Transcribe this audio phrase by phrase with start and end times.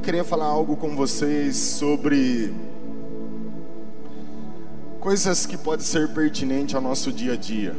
[0.00, 2.54] eu queria falar algo com vocês sobre
[4.98, 7.76] coisas que podem ser pertinentes ao nosso dia a dia.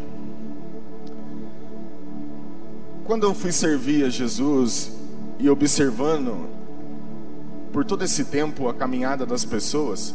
[3.06, 4.92] Quando eu fui servir a Jesus
[5.40, 6.48] e observando
[7.74, 10.14] por todo esse tempo a caminhada das pessoas,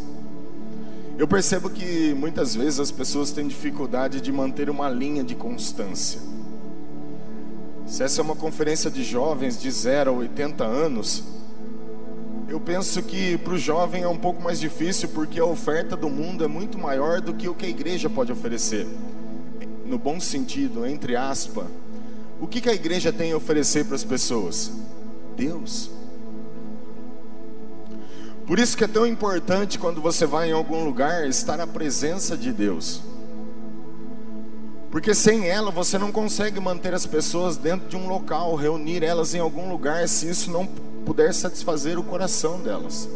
[1.18, 6.20] eu percebo que muitas vezes as pessoas têm dificuldade de manter uma linha de constância.
[7.84, 11.34] Se essa é uma conferência de jovens de 0 a 80 anos,
[12.48, 16.09] eu penso que para o jovem é um pouco mais difícil porque a oferta do
[16.09, 18.87] mundo é muito maior do que o que a igreja pode oferecer.
[19.84, 21.66] No bom sentido, entre aspas,
[22.40, 24.70] o que, que a igreja tem a oferecer para as pessoas?
[25.37, 25.90] Deus.
[28.46, 32.37] Por isso que é tão importante quando você vai em algum lugar estar na presença
[32.37, 33.02] de Deus.
[34.88, 39.34] Porque sem ela você não consegue manter as pessoas dentro de um local, reunir elas
[39.34, 40.65] em algum lugar, se isso não
[41.06, 43.09] puder satisfazer o coração delas.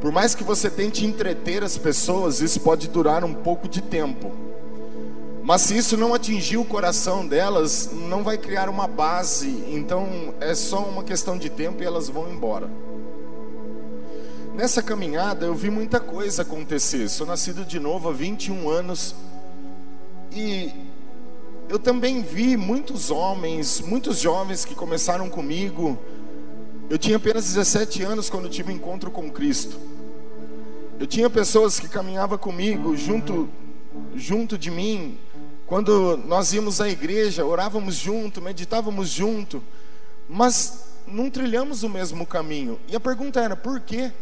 [0.00, 4.32] Por mais que você tente entreter as pessoas, isso pode durar um pouco de tempo.
[5.44, 9.64] Mas se isso não atingir o coração delas, não vai criar uma base.
[9.68, 12.68] Então é só uma questão de tempo e elas vão embora.
[14.56, 17.08] Nessa caminhada eu vi muita coisa acontecer.
[17.08, 19.14] Sou nascido de novo há 21 anos
[20.32, 20.72] e
[21.68, 25.96] eu também vi muitos homens, muitos jovens que começaram comigo
[26.92, 29.80] eu tinha apenas 17 anos quando tive um encontro com Cristo.
[31.00, 33.48] Eu tinha pessoas que caminhavam comigo junto,
[34.14, 35.18] junto de mim.
[35.64, 39.62] Quando nós íamos à igreja, orávamos junto, meditávamos junto,
[40.28, 42.78] mas não trilhamos o mesmo caminho.
[42.86, 44.12] E a pergunta era: por quê?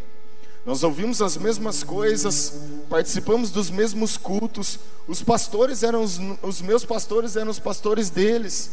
[0.65, 2.55] Nós ouvimos as mesmas coisas,
[2.89, 8.71] participamos dos mesmos cultos, os pastores eram os, os meus pastores eram os pastores deles,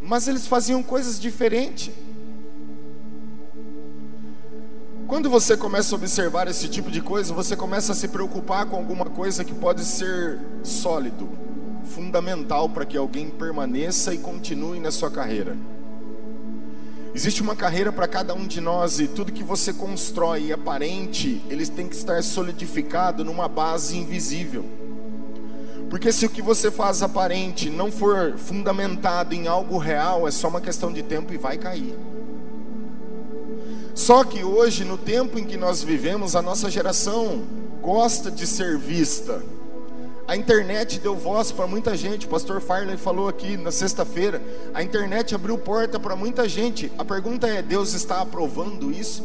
[0.00, 1.90] mas eles faziam coisas diferentes.
[5.06, 8.76] Quando você começa a observar esse tipo de coisa, você começa a se preocupar com
[8.76, 11.28] alguma coisa que pode ser sólido,
[11.84, 15.56] fundamental para que alguém permaneça e continue na sua carreira.
[17.14, 21.68] Existe uma carreira para cada um de nós e tudo que você constrói aparente, eles
[21.68, 24.64] têm que estar solidificado numa base invisível.
[25.90, 30.48] Porque se o que você faz aparente não for fundamentado em algo real, é só
[30.48, 31.94] uma questão de tempo e vai cair.
[33.94, 37.44] Só que hoje, no tempo em que nós vivemos, a nossa geração
[37.80, 39.40] gosta de ser vista.
[40.26, 42.26] A internet deu voz para muita gente.
[42.26, 44.42] O pastor Farley falou aqui na sexta-feira.
[44.72, 46.90] A internet abriu porta para muita gente.
[46.98, 49.22] A pergunta é: Deus está aprovando isso?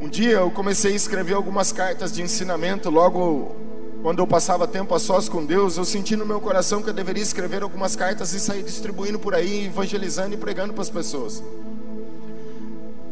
[0.00, 2.88] Um dia eu comecei a escrever algumas cartas de ensinamento.
[2.88, 3.56] Logo
[4.00, 6.94] quando eu passava tempo a sós com Deus, eu senti no meu coração que eu
[6.94, 11.42] deveria escrever algumas cartas e sair distribuindo por aí, evangelizando e pregando para as pessoas.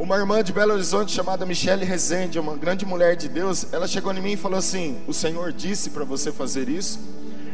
[0.02, 4.12] Uma irmã de Belo Horizonte chamada Michele Rezende, uma grande mulher de Deus, ela chegou
[4.12, 6.98] em mim e falou assim: O Senhor disse para você fazer isso?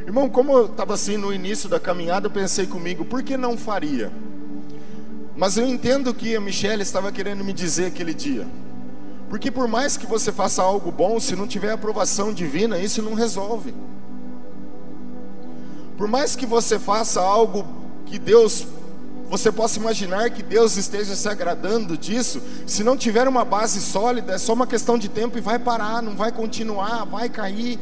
[0.07, 3.55] Irmão, como eu estava assim no início da caminhada, eu pensei comigo: por que não
[3.59, 4.11] faria?
[5.37, 8.47] Mas eu entendo o que a Michelle estava querendo me dizer aquele dia.
[9.29, 13.13] Porque por mais que você faça algo bom, se não tiver aprovação divina, isso não
[13.13, 13.75] resolve.
[15.99, 17.67] Por mais que você faça algo
[18.07, 18.67] que Deus
[19.29, 24.33] você possa imaginar que Deus esteja se agradando disso, se não tiver uma base sólida,
[24.33, 27.79] é só uma questão de tempo e vai parar, não vai continuar, vai cair.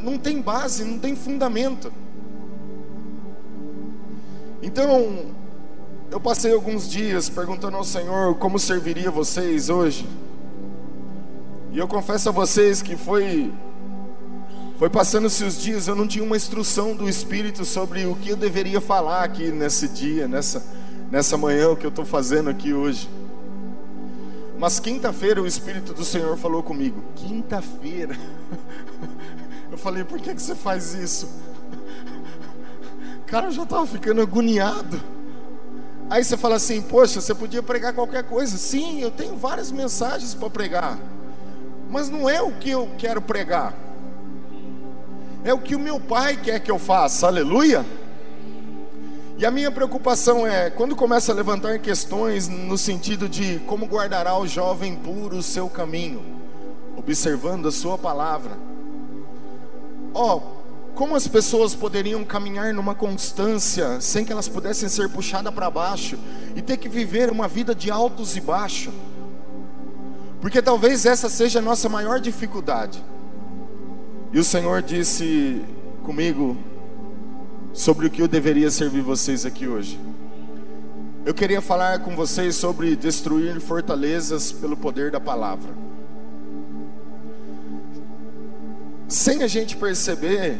[0.00, 1.92] Não tem base, não tem fundamento.
[4.62, 5.26] Então,
[6.10, 10.06] eu passei alguns dias perguntando ao Senhor como serviria vocês hoje.
[11.72, 13.52] E eu confesso a vocês que foi
[14.82, 18.36] foi passando-se os dias, eu não tinha uma instrução do Espírito sobre o que eu
[18.36, 20.60] deveria falar aqui nesse dia, nessa,
[21.08, 23.08] nessa manhã, o que eu estou fazendo aqui hoje.
[24.58, 27.00] Mas quinta-feira o Espírito do Senhor falou comigo.
[27.14, 28.18] Quinta-feira.
[29.70, 31.30] Eu falei, por que, que você faz isso?
[33.26, 35.00] Cara, eu já estava ficando agoniado.
[36.10, 38.58] Aí você fala assim, poxa, você podia pregar qualquer coisa.
[38.58, 40.98] Sim, eu tenho várias mensagens para pregar.
[41.88, 43.91] Mas não é o que eu quero pregar.
[45.44, 47.84] É o que o meu pai quer que eu faça, aleluia.
[49.36, 54.38] E a minha preocupação é, quando começa a levantar questões no sentido de como guardará
[54.38, 56.22] o jovem puro o seu caminho,
[56.96, 58.52] observando a sua palavra.
[60.14, 60.62] Ó, oh,
[60.94, 66.16] como as pessoas poderiam caminhar numa constância sem que elas pudessem ser puxadas para baixo
[66.54, 68.94] e ter que viver uma vida de altos e baixos?
[70.40, 73.02] Porque talvez essa seja a nossa maior dificuldade.
[74.32, 75.62] E o Senhor disse
[76.02, 76.56] comigo
[77.74, 80.00] sobre o que eu deveria servir vocês aqui hoje.
[81.22, 85.74] Eu queria falar com vocês sobre destruir fortalezas pelo poder da palavra.
[89.06, 90.58] Sem a gente perceber,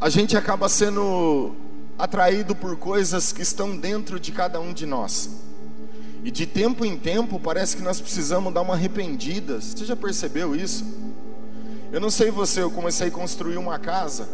[0.00, 1.54] a gente acaba sendo
[1.98, 5.28] atraído por coisas que estão dentro de cada um de nós.
[6.24, 9.60] E de tempo em tempo parece que nós precisamos dar uma arrependida.
[9.60, 10.82] Você já percebeu isso?
[11.92, 14.28] Eu não sei você, eu comecei a construir uma casa.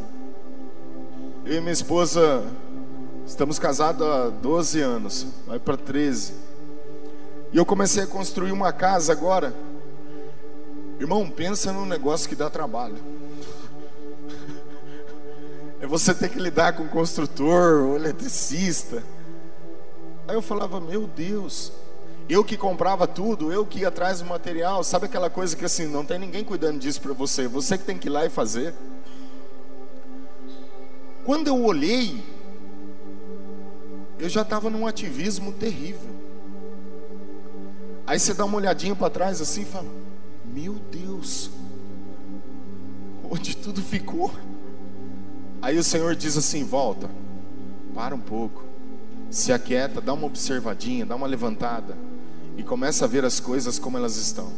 [1.45, 2.45] Eu e minha esposa
[3.27, 6.33] estamos casados há 12 anos, vai para 13.
[7.53, 9.55] E eu comecei a construir uma casa agora.
[10.99, 12.97] Irmão, pensa num negócio que dá trabalho.
[15.79, 19.03] É você ter que lidar com o construtor, o eletricista.
[20.27, 21.73] Aí eu falava, meu Deus,
[22.33, 25.87] eu que comprava tudo, eu que ia atrás do material, sabe aquela coisa que assim,
[25.87, 28.73] não tem ninguém cuidando disso para você, você que tem que ir lá e fazer.
[31.27, 32.25] Quando eu olhei,
[34.19, 36.09] eu já estava num ativismo terrível.
[38.07, 39.89] Aí você dá uma olhadinha para trás assim e fala:
[40.43, 41.51] Meu Deus,
[43.31, 44.33] onde tudo ficou?
[45.61, 47.11] Aí o Senhor diz assim: Volta,
[47.95, 48.65] para um pouco,
[49.31, 51.95] se aquieta, dá uma observadinha, dá uma levantada
[52.57, 54.53] e começa a ver as coisas como elas estão.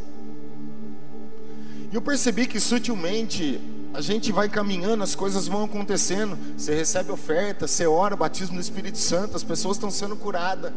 [1.93, 3.61] E eu percebi que sutilmente
[3.93, 6.37] a gente vai caminhando, as coisas vão acontecendo.
[6.57, 10.73] Você recebe oferta, você ora, batismo no Espírito Santo, as pessoas estão sendo curadas.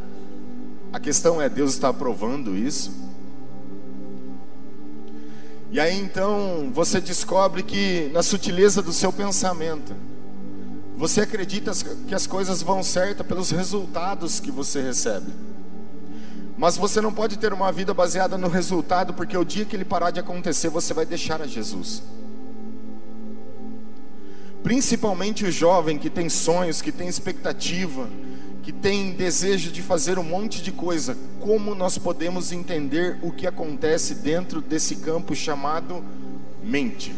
[0.94, 2.92] A questão é: Deus está aprovando isso?
[5.72, 9.94] E aí então você descobre que na sutileza do seu pensamento,
[10.96, 11.72] você acredita
[12.08, 15.32] que as coisas vão certas pelos resultados que você recebe.
[16.58, 19.86] Mas você não pode ter uma vida baseada no resultado, porque o dia que ele
[19.86, 22.02] parar de acontecer, você vai deixar a Jesus.
[24.64, 28.10] Principalmente o jovem que tem sonhos, que tem expectativa,
[28.64, 31.16] que tem desejo de fazer um monte de coisa.
[31.40, 36.04] Como nós podemos entender o que acontece dentro desse campo chamado
[36.64, 37.16] mente?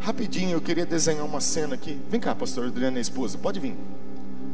[0.00, 2.00] Rapidinho, eu queria desenhar uma cena aqui.
[2.08, 3.76] Vem cá, pastor Adriana, esposa, pode vir.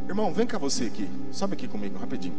[0.08, 1.08] Irmão, vem cá você aqui.
[1.30, 2.34] Sobe aqui comigo, rapidinho.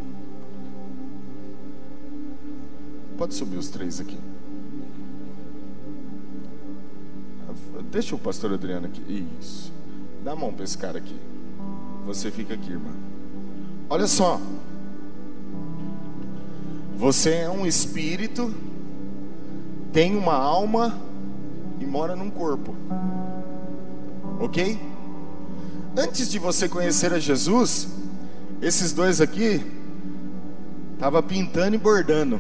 [3.17, 4.17] Pode subir os três aqui.
[7.91, 9.01] Deixa o pastor Adriano aqui.
[9.39, 9.71] Isso.
[10.23, 11.15] Dá a mão para esse cara aqui.
[12.05, 12.91] Você fica aqui, irmã.
[13.89, 14.39] Olha só.
[16.97, 18.53] Você é um espírito,
[19.91, 20.97] tem uma alma
[21.79, 22.75] e mora num corpo.
[24.39, 24.79] Ok?
[25.97, 27.87] Antes de você conhecer a Jesus,
[28.61, 29.61] esses dois aqui
[30.93, 32.39] estavam pintando e bordando.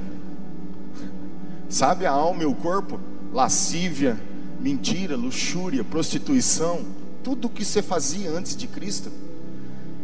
[1.69, 2.99] Sabe a alma e o corpo?
[3.33, 4.19] Lascívia,
[4.59, 6.85] mentira, luxúria, prostituição,
[7.23, 9.11] tudo o que você fazia antes de Cristo.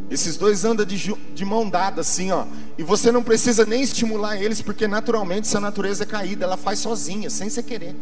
[0.10, 2.46] Esses dois andam de, de mão dada assim, ó.
[2.78, 6.80] E você não precisa nem estimular eles, porque naturalmente essa natureza é caída, ela faz
[6.80, 7.96] sozinha, sem você querer.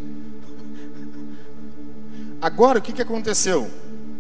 [2.42, 3.70] Agora o que, que aconteceu?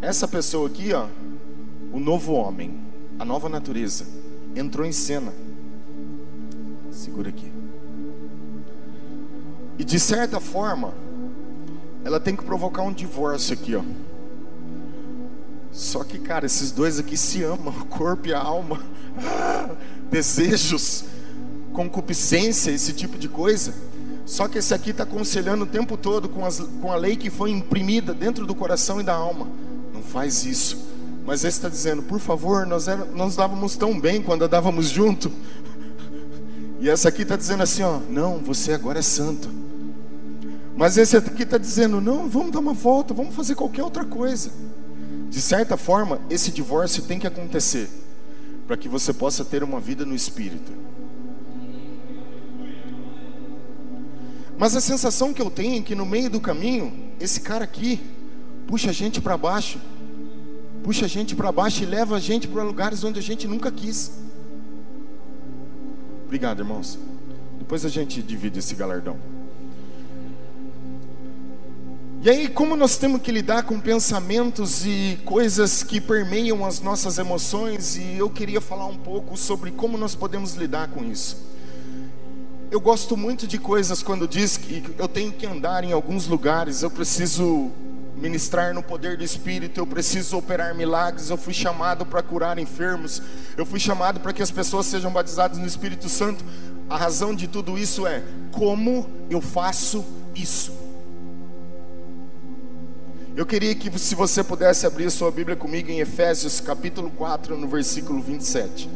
[0.01, 1.07] Essa pessoa aqui, ó,
[1.92, 2.80] o novo homem,
[3.18, 4.06] a nova natureza,
[4.56, 5.33] entrou em cena.
[6.92, 7.58] Segura aqui.
[9.80, 10.94] E de certa forma,
[12.04, 13.81] ela tem que provocar um divórcio aqui, ó.
[15.72, 18.81] Só que, cara, esses dois aqui se amam, o corpo e a alma,
[20.12, 21.06] desejos,
[21.71, 23.74] concupiscência, esse tipo de coisa.
[24.26, 27.30] Só que esse aqui está aconselhando o tempo todo com, as, com a lei que
[27.30, 29.48] foi imprimida dentro do coração e da alma.
[29.94, 30.78] Não faz isso.
[31.26, 35.31] Mas esse está dizendo, por favor, nós, era, nós dávamos tão bem quando andávamos junto.
[36.81, 39.50] E essa aqui está dizendo assim, ó, não, você agora é santo.
[40.80, 44.50] Mas esse aqui está dizendo: não, vamos dar uma volta, vamos fazer qualquer outra coisa.
[45.30, 47.90] De certa forma, esse divórcio tem que acontecer
[48.66, 50.71] para que você possa ter uma vida no espírito.
[54.57, 58.00] Mas a sensação que eu tenho é que no meio do caminho, esse cara aqui
[58.66, 59.81] puxa a gente para baixo,
[60.81, 63.69] puxa a gente para baixo e leva a gente para lugares onde a gente nunca
[63.69, 64.14] quis.
[66.24, 66.98] Obrigado, irmãos.
[67.57, 69.39] Depois a gente divide esse galardão.
[72.21, 77.18] E aí, como nós temos que lidar com pensamentos e coisas que permeiam as nossas
[77.18, 81.38] emoções, e eu queria falar um pouco sobre como nós podemos lidar com isso.
[82.69, 86.83] Eu gosto muito de coisas quando diz que eu tenho que andar em alguns lugares,
[86.83, 87.71] eu preciso
[88.18, 93.21] ministrar no poder do Espírito, eu preciso operar milagres, eu fui chamado para curar enfermos,
[93.56, 96.44] eu fui chamado para que as pessoas sejam batizadas no Espírito Santo.
[96.90, 98.21] A razão de tudo isso é
[98.52, 100.04] como eu faço
[100.35, 100.79] isso.
[103.36, 107.68] Eu queria que, se você pudesse abrir sua Bíblia comigo em Efésios capítulo 4, no
[107.68, 108.90] versículo 27.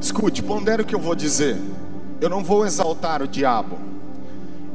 [0.00, 1.56] Escute, pondere o que eu vou dizer.
[2.20, 3.78] Eu não vou exaltar o diabo.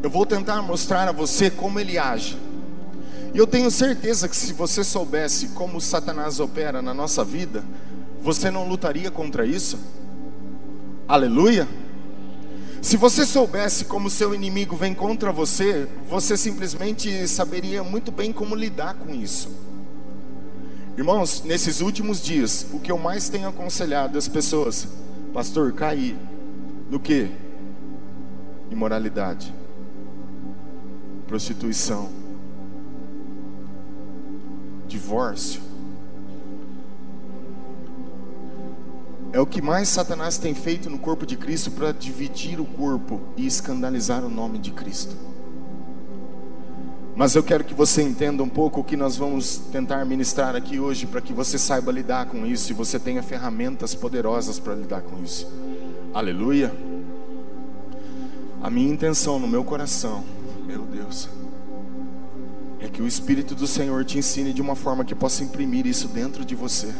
[0.02, 2.38] Eu vou tentar mostrar a você como ele age.
[3.34, 7.64] E eu tenho certeza que se você soubesse como Satanás opera na nossa vida,
[8.27, 9.79] você não lutaria contra isso?
[11.07, 11.65] Aleluia!
[12.81, 18.53] Se você soubesse como seu inimigo vem contra você, você simplesmente saberia muito bem como
[18.53, 19.50] lidar com isso.
[20.98, 24.86] Irmãos, nesses últimos dias, o que eu mais tenho aconselhado as pessoas,
[25.34, 26.17] pastor, cair
[26.91, 27.31] no que?
[28.69, 29.53] Imoralidade,
[31.25, 32.10] prostituição,
[34.86, 35.67] divórcio.
[39.38, 43.22] É o que mais Satanás tem feito no corpo de Cristo para dividir o corpo
[43.38, 45.15] e escandalizar o nome de Cristo.
[47.15, 50.79] Mas eu quero que você entenda um pouco o que nós vamos tentar ministrar aqui
[50.79, 55.03] hoje, para que você saiba lidar com isso e você tenha ferramentas poderosas para lidar
[55.03, 55.48] com isso.
[56.15, 56.74] Aleluia.
[58.60, 60.24] A minha intenção no meu coração,
[60.65, 61.29] meu Deus,
[62.79, 66.08] é que o Espírito do Senhor te ensine de uma forma que possa imprimir isso
[66.08, 66.91] dentro de você.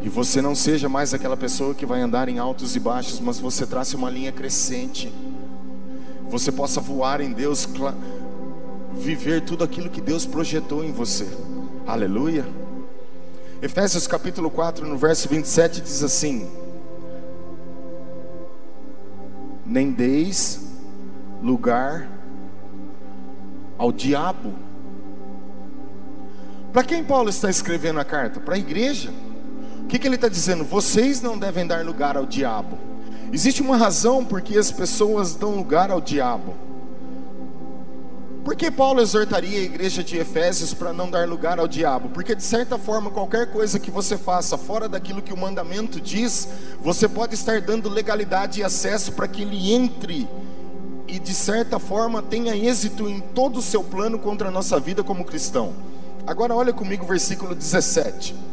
[0.00, 3.38] E você não seja mais aquela pessoa que vai andar em altos e baixos, mas
[3.40, 5.12] você trace uma linha crescente.
[6.30, 7.68] Você possa voar em Deus,
[8.92, 11.26] viver tudo aquilo que Deus projetou em você.
[11.86, 12.46] Aleluia.
[13.60, 16.48] Efésios capítulo 4, no verso 27 diz assim:
[19.66, 20.60] Nem deis
[21.42, 22.08] lugar
[23.76, 24.54] ao diabo.
[26.72, 28.38] Para quem Paulo está escrevendo a carta?
[28.38, 29.12] Para a igreja.
[29.88, 30.64] O que, que ele está dizendo?
[30.64, 32.76] Vocês não devem dar lugar ao diabo.
[33.32, 36.54] Existe uma razão por que as pessoas dão lugar ao diabo.
[38.44, 42.10] Por que Paulo exortaria a igreja de Efésios para não dar lugar ao diabo?
[42.10, 46.46] Porque de certa forma, qualquer coisa que você faça fora daquilo que o mandamento diz,
[46.82, 50.28] você pode estar dando legalidade e acesso para que ele entre
[51.06, 55.02] e de certa forma tenha êxito em todo o seu plano contra a nossa vida
[55.02, 55.72] como cristão.
[56.26, 58.47] Agora olha comigo o versículo 17.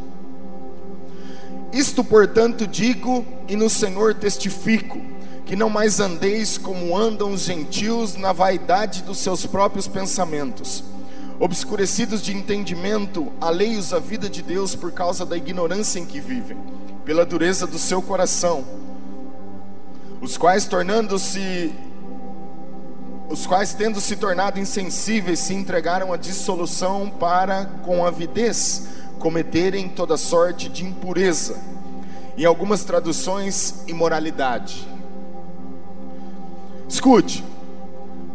[1.76, 4.98] Isto, portanto, digo e no Senhor testifico,
[5.44, 10.82] que não mais andeis como andam os gentios na vaidade dos seus próprios pensamentos,
[11.38, 16.56] obscurecidos de entendimento, alheios à vida de Deus por causa da ignorância em que vivem,
[17.04, 18.64] pela dureza do seu coração,
[20.22, 21.74] os quais tornando-se
[23.28, 28.86] os quais, tendo se tornado insensíveis, se entregaram à dissolução para, com avidez,
[29.18, 31.58] cometerem toda sorte de impureza.
[32.36, 34.86] Em algumas traduções, imoralidade.
[36.88, 37.42] Escute,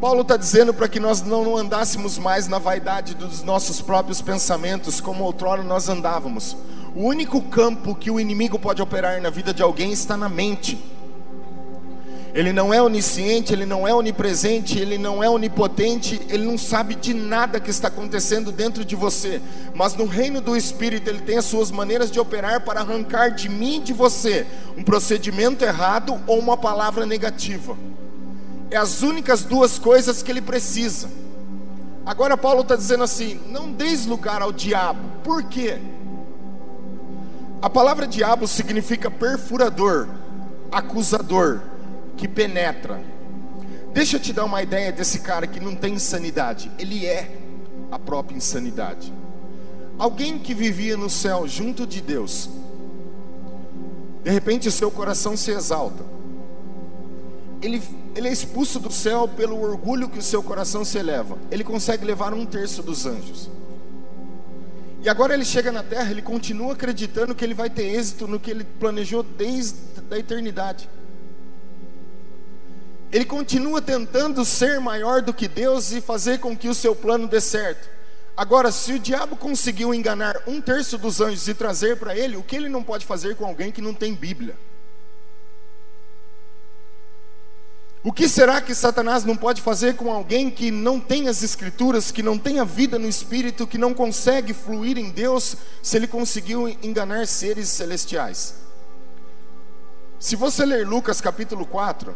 [0.01, 4.99] Paulo está dizendo para que nós não andássemos mais na vaidade dos nossos próprios pensamentos,
[4.99, 6.57] como outrora nós andávamos.
[6.95, 10.90] O único campo que o inimigo pode operar na vida de alguém está na mente.
[12.33, 16.95] Ele não é onisciente, ele não é onipresente, ele não é onipotente, ele não sabe
[16.95, 19.41] de nada que está acontecendo dentro de você.
[19.75, 23.49] Mas no reino do Espírito, ele tem as suas maneiras de operar para arrancar de
[23.49, 24.47] mim e de você
[24.77, 27.77] um procedimento errado ou uma palavra negativa.
[28.69, 31.09] É as únicas duas coisas que ele precisa.
[32.05, 35.01] Agora, Paulo está dizendo assim: não deis lugar ao diabo.
[35.21, 35.77] Por quê?
[37.61, 40.07] A palavra diabo significa perfurador,
[40.71, 41.70] acusador
[42.21, 43.01] que penetra.
[43.91, 46.71] Deixa eu te dar uma ideia desse cara que não tem insanidade.
[46.77, 47.35] Ele é
[47.91, 49.11] a própria insanidade.
[49.97, 52.47] Alguém que vivia no céu junto de Deus.
[54.23, 56.03] De repente o seu coração se exalta.
[57.59, 57.81] Ele,
[58.15, 61.39] ele é expulso do céu pelo orgulho que o seu coração se eleva.
[61.49, 63.49] Ele consegue levar um terço dos anjos.
[65.01, 68.39] E agora ele chega na terra, ele continua acreditando que ele vai ter êxito no
[68.39, 69.75] que ele planejou desde
[70.11, 70.87] a eternidade.
[73.11, 77.27] Ele continua tentando ser maior do que Deus e fazer com que o seu plano
[77.27, 77.89] dê certo.
[78.37, 82.43] Agora, se o diabo conseguiu enganar um terço dos anjos e trazer para ele, o
[82.43, 84.55] que ele não pode fazer com alguém que não tem Bíblia?
[88.03, 92.09] O que será que Satanás não pode fazer com alguém que não tem as Escrituras,
[92.09, 96.07] que não tem a vida no Espírito, que não consegue fluir em Deus, se ele
[96.07, 98.55] conseguiu enganar seres celestiais?
[100.17, 102.15] Se você ler Lucas capítulo 4,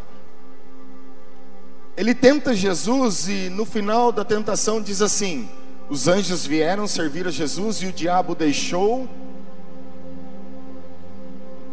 [1.97, 5.47] ele tenta Jesus e no final da tentação diz assim:
[5.89, 9.07] os anjos vieram servir a Jesus e o diabo deixou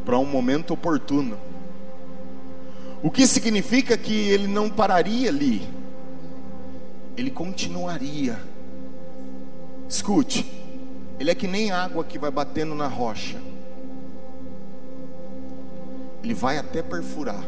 [0.05, 1.39] para um momento oportuno.
[3.03, 5.69] O que significa que ele não pararia ali,
[7.17, 8.39] ele continuaria.
[9.89, 10.51] Escute,
[11.19, 13.41] ele é que nem água que vai batendo na rocha,
[16.23, 17.45] ele vai até perfurar,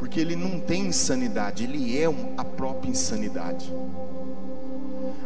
[0.00, 2.06] porque ele não tem insanidade, ele é
[2.38, 3.70] a própria insanidade.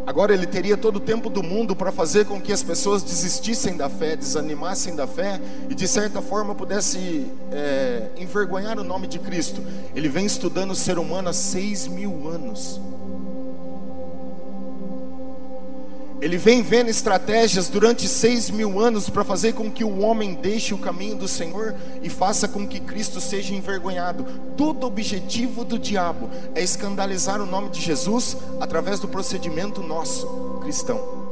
[0.04, 3.76] Agora ele teria todo o tempo do mundo para fazer com que as pessoas desistissem
[3.76, 5.40] da fé, desanimassem da fé
[5.71, 9.62] e de certa forma pudesse é, envergonhar o nome de Cristo.
[9.95, 12.81] Ele vem estudando o ser humano há seis mil anos.
[16.21, 20.73] Ele vem vendo estratégias durante seis mil anos para fazer com que o homem deixe
[20.73, 24.25] o caminho do Senhor e faça com que Cristo seja envergonhado.
[24.56, 30.26] Todo objetivo do diabo é escandalizar o nome de Jesus através do procedimento nosso,
[30.62, 31.25] cristão.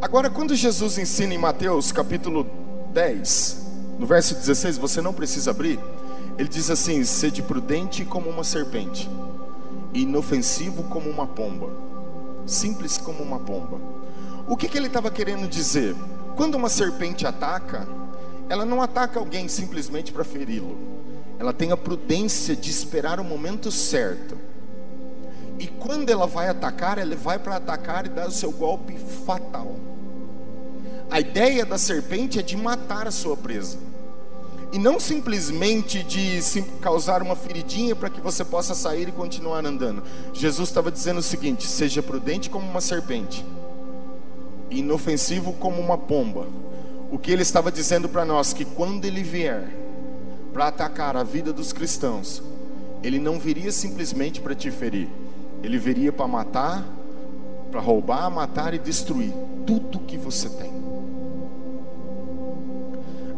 [0.00, 2.46] Agora, quando Jesus ensina em Mateus capítulo
[2.92, 3.66] 10,
[3.98, 5.80] no verso 16, você não precisa abrir,
[6.38, 9.08] ele diz assim: sede prudente como uma serpente,
[9.94, 11.95] e inofensivo como uma pomba
[12.46, 13.78] simples como uma pomba.
[14.46, 15.94] O que, que ele estava querendo dizer?
[16.36, 17.86] Quando uma serpente ataca,
[18.48, 20.78] ela não ataca alguém simplesmente para feri-lo.
[21.38, 24.38] Ela tem a prudência de esperar o momento certo.
[25.58, 29.76] E quando ela vai atacar, ela vai para atacar e dar o seu golpe fatal.
[31.10, 33.78] A ideia da serpente é de matar a sua presa
[34.72, 36.40] e não simplesmente de
[36.80, 40.02] causar uma feridinha para que você possa sair e continuar andando.
[40.32, 43.44] Jesus estava dizendo o seguinte: seja prudente como uma serpente,
[44.70, 46.46] inofensivo como uma pomba.
[47.10, 49.72] O que ele estava dizendo para nós que quando ele vier
[50.52, 52.42] para atacar a vida dos cristãos,
[53.02, 55.08] ele não viria simplesmente para te ferir,
[55.62, 56.84] ele viria para matar,
[57.70, 59.32] para roubar, matar e destruir
[59.64, 60.65] tudo que você tem.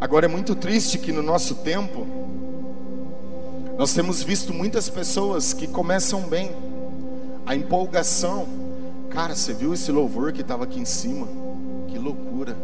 [0.00, 2.06] Agora é muito triste que no nosso tempo
[3.76, 6.50] nós temos visto muitas pessoas que começam bem,
[7.46, 8.46] a empolgação.
[9.10, 11.26] Cara, você viu esse louvor que estava aqui em cima?
[11.88, 12.56] Que loucura.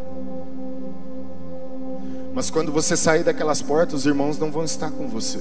[2.35, 5.41] Mas quando você sair daquelas portas, os irmãos não vão estar com você.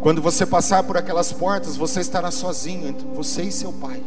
[0.00, 4.02] Quando você passar por aquelas portas, você estará sozinho entre você e seu pai.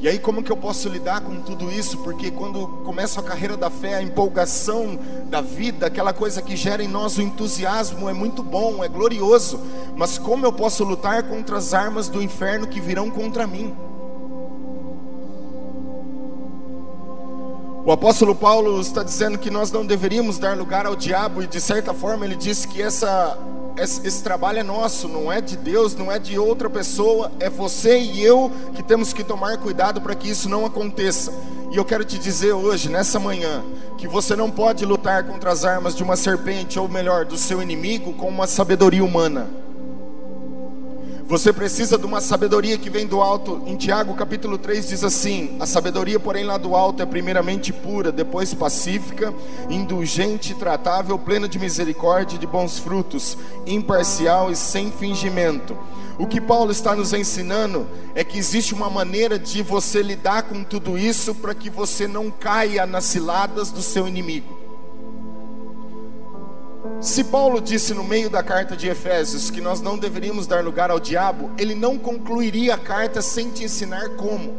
[0.00, 1.98] E aí, como que eu posso lidar com tudo isso?
[1.98, 6.82] Porque quando começa a carreira da fé, a empolgação da vida, aquela coisa que gera
[6.82, 9.60] em nós o entusiasmo, é muito bom, é glorioso.
[9.94, 13.76] Mas como eu posso lutar contra as armas do inferno que virão contra mim?
[17.84, 21.60] O apóstolo Paulo está dizendo que nós não deveríamos dar lugar ao diabo, e de
[21.60, 23.36] certa forma ele disse que essa
[23.82, 27.48] esse, esse, trabalho é nosso, não é de Deus, não é de outra pessoa, é
[27.48, 31.32] você e eu que temos que tomar cuidado para que isso não aconteça.
[31.72, 33.62] E eu quero te dizer hoje, nessa manhã,
[33.96, 37.62] que você não pode lutar contra as armas de uma serpente, ou melhor, do seu
[37.62, 39.48] inimigo, com uma sabedoria humana.
[41.30, 43.62] Você precisa de uma sabedoria que vem do alto.
[43.64, 48.10] Em Tiago capítulo 3 diz assim: A sabedoria, porém, lá do alto é primeiramente pura,
[48.10, 49.32] depois pacífica,
[49.70, 55.78] indulgente, tratável, plena de misericórdia e de bons frutos, imparcial e sem fingimento.
[56.18, 60.64] O que Paulo está nos ensinando é que existe uma maneira de você lidar com
[60.64, 64.59] tudo isso para que você não caia nas ciladas do seu inimigo.
[67.00, 70.90] Se Paulo disse no meio da carta de Efésios que nós não deveríamos dar lugar
[70.90, 74.54] ao diabo, ele não concluiria a carta sem te ensinar como.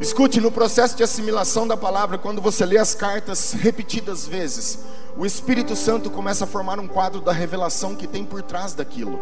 [0.00, 4.78] Escute, no processo de assimilação da palavra, quando você lê as cartas repetidas vezes,
[5.14, 9.20] o Espírito Santo começa a formar um quadro da revelação que tem por trás daquilo.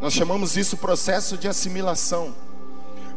[0.00, 2.32] Nós chamamos isso processo de assimilação.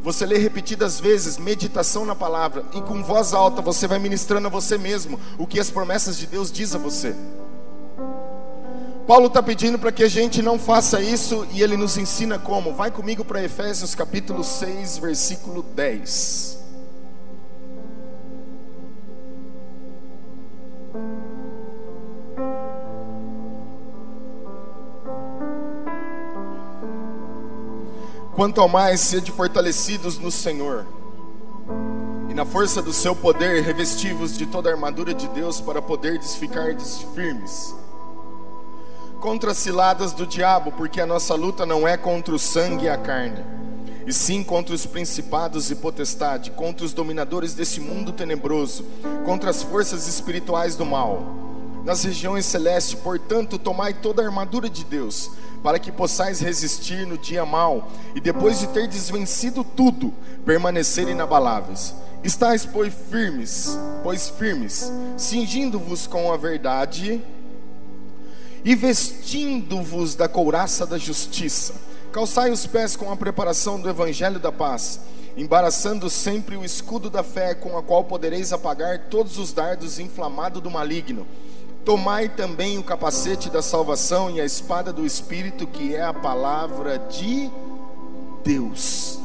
[0.04, 4.50] Você lê repetidas vezes, meditação na palavra, e com voz alta você vai ministrando a
[4.50, 7.16] você mesmo o que as promessas de Deus diz a você.
[9.08, 12.74] Paulo está pedindo para que a gente não faça isso e ele nos ensina como.
[12.74, 16.63] Vai comigo para Efésios capítulo 6, versículo 10.
[28.36, 30.86] Quanto ao mais, sede fortalecidos no Senhor,
[32.30, 36.22] e na força do seu poder, revestivos de toda a armadura de Deus, para poder
[36.22, 36.76] ficar
[37.14, 37.76] firmes
[39.24, 42.90] contra as ciladas do diabo, porque a nossa luta não é contra o sangue e
[42.90, 43.42] a carne,
[44.06, 48.84] e sim contra os principados e potestade, contra os dominadores desse mundo tenebroso,
[49.24, 51.24] contra as forças espirituais do mal.
[51.86, 55.32] Nas regiões celestes, portanto, tomai toda a armadura de Deus,
[55.64, 60.14] para que possais resistir no dia mau e depois de ter desvencido tudo,
[60.46, 61.96] permanecer inabaláveis.
[62.22, 67.22] Estais, pois, firmes, pois firmes, cingindo-vos com a verdade
[68.64, 71.74] e vestindo-vos da couraça da justiça.
[72.12, 75.00] Calçai os pés com a preparação do evangelho da paz,
[75.36, 80.62] embaraçando sempre o escudo da fé, com a qual podereis apagar todos os dardos inflamados
[80.62, 81.26] do maligno.
[81.86, 86.98] Tomai também o capacete da salvação e a espada do Espírito, que é a palavra
[86.98, 87.52] de
[88.44, 89.20] Deus.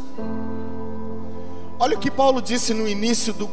[1.79, 3.47] Olha o que Paulo disse no início do,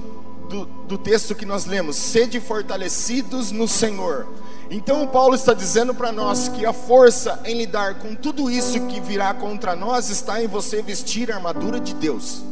[0.50, 4.28] do, do texto que nós lemos: sede fortalecidos no Senhor.
[4.72, 9.00] Então, Paulo está dizendo para nós que a força em lidar com tudo isso que
[9.00, 12.44] virá contra nós está em você vestir a armadura de Deus.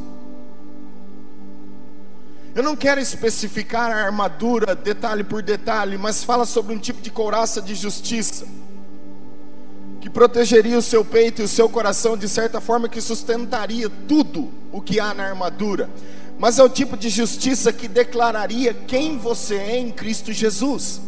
[2.55, 7.09] Eu não quero especificar a armadura detalhe por detalhe, mas fala sobre um tipo de
[7.09, 8.45] couraça de justiça
[10.03, 14.51] que protegeria o seu peito e o seu coração de certa forma que sustentaria tudo
[14.69, 15.89] o que há na armadura.
[16.37, 20.99] Mas é o tipo de justiça que declararia quem você é em Cristo Jesus.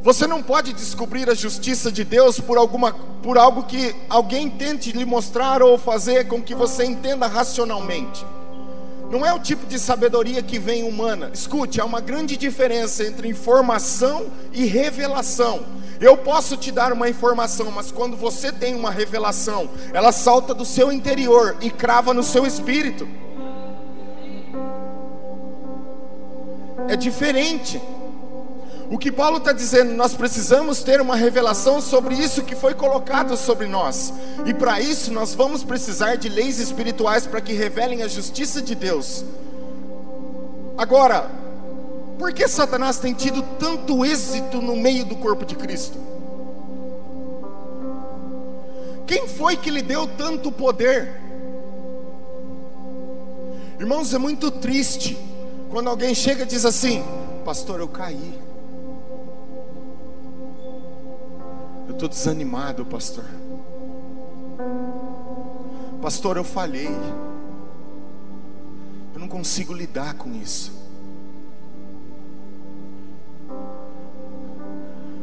[0.00, 4.92] Você não pode descobrir a justiça de Deus por, alguma, por algo que alguém tente
[4.92, 8.24] lhe mostrar ou fazer com que você entenda racionalmente.
[9.12, 11.30] Não é o tipo de sabedoria que vem humana.
[11.34, 15.66] Escute, há uma grande diferença entre informação e revelação.
[16.00, 20.64] Eu posso te dar uma informação, mas quando você tem uma revelação, ela salta do
[20.64, 23.06] seu interior e crava no seu espírito.
[26.88, 27.78] É diferente.
[28.92, 33.38] O que Paulo está dizendo, nós precisamos ter uma revelação sobre isso que foi colocado
[33.38, 34.12] sobre nós,
[34.44, 38.74] e para isso nós vamos precisar de leis espirituais para que revelem a justiça de
[38.74, 39.24] Deus.
[40.76, 41.26] Agora,
[42.18, 45.96] por que Satanás tem tido tanto êxito no meio do corpo de Cristo?
[49.06, 51.18] Quem foi que lhe deu tanto poder?
[53.80, 55.16] Irmãos, é muito triste
[55.70, 57.02] quando alguém chega e diz assim:
[57.42, 58.51] Pastor, eu caí.
[61.86, 63.24] Eu estou desanimado, pastor.
[66.00, 66.90] Pastor, eu falhei.
[69.14, 70.82] Eu não consigo lidar com isso.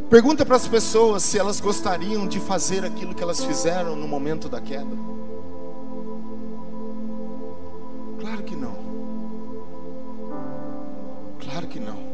[0.10, 4.50] Pergunta para as pessoas se elas gostariam de fazer aquilo que elas fizeram no momento
[4.50, 4.98] da queda.
[8.20, 8.76] Claro que não.
[11.40, 12.09] Claro que não.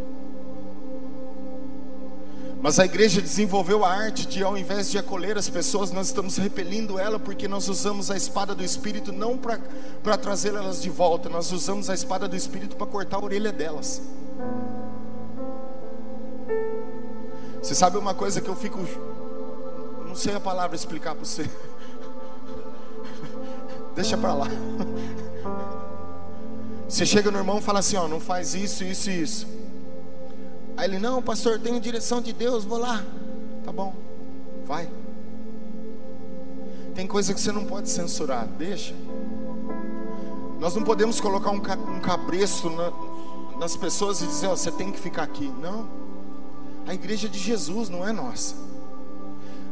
[2.66, 6.36] Mas a igreja desenvolveu a arte de, ao invés de acolher as pessoas, nós estamos
[6.38, 11.30] repelindo ela, porque nós usamos a espada do Espírito não para trazer elas de volta,
[11.30, 14.02] nós usamos a espada do Espírito para cortar a orelha delas.
[17.62, 18.80] Você sabe uma coisa que eu fico.
[20.08, 21.48] Não sei a palavra explicar para você.
[23.94, 24.48] Deixa para lá.
[26.90, 29.55] Você chega no irmão e fala assim: Ó, não faz isso, isso e isso.
[30.78, 33.04] Aí ele: Não, pastor, tenho direção de Deus, vou lá.
[33.64, 33.94] Tá bom,
[34.66, 34.90] vai.
[36.94, 38.94] Tem coisa que você não pode censurar, deixa.
[40.60, 41.60] Nós não podemos colocar um,
[42.00, 42.92] cabresto na,
[43.60, 45.52] nas pessoas e dizer: Ó, você tem que ficar aqui.
[45.62, 45.88] Não.
[46.88, 48.56] A igreja de Jesus não é nossa.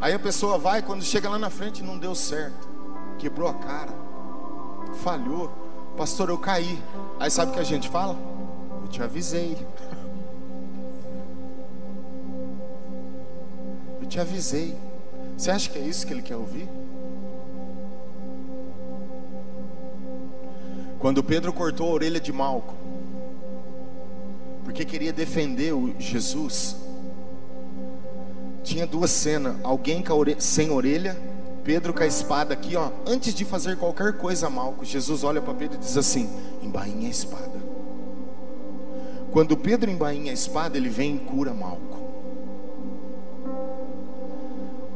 [0.01, 2.67] Aí a pessoa vai, quando chega lá na frente, não deu certo,
[3.17, 3.93] quebrou a cara,
[5.01, 5.49] falhou,
[5.95, 6.81] pastor, eu caí.
[7.19, 8.17] Aí sabe o que a gente fala?
[8.81, 9.65] Eu te avisei.
[14.13, 14.75] te avisei.
[15.35, 16.69] Você acha que é isso que ele quer ouvir?
[20.99, 22.75] Quando Pedro cortou a orelha de Malco,
[24.63, 26.75] porque queria defender o Jesus,
[28.63, 30.03] tinha duas cenas: alguém
[30.37, 31.17] sem orelha,
[31.63, 32.91] Pedro com a espada aqui, ó.
[33.07, 36.29] Antes de fazer qualquer coisa mal, Jesus olha para Pedro e diz assim:
[36.61, 37.63] embainha a espada.
[39.31, 42.02] Quando Pedro embainha a espada, ele vem e cura Malco.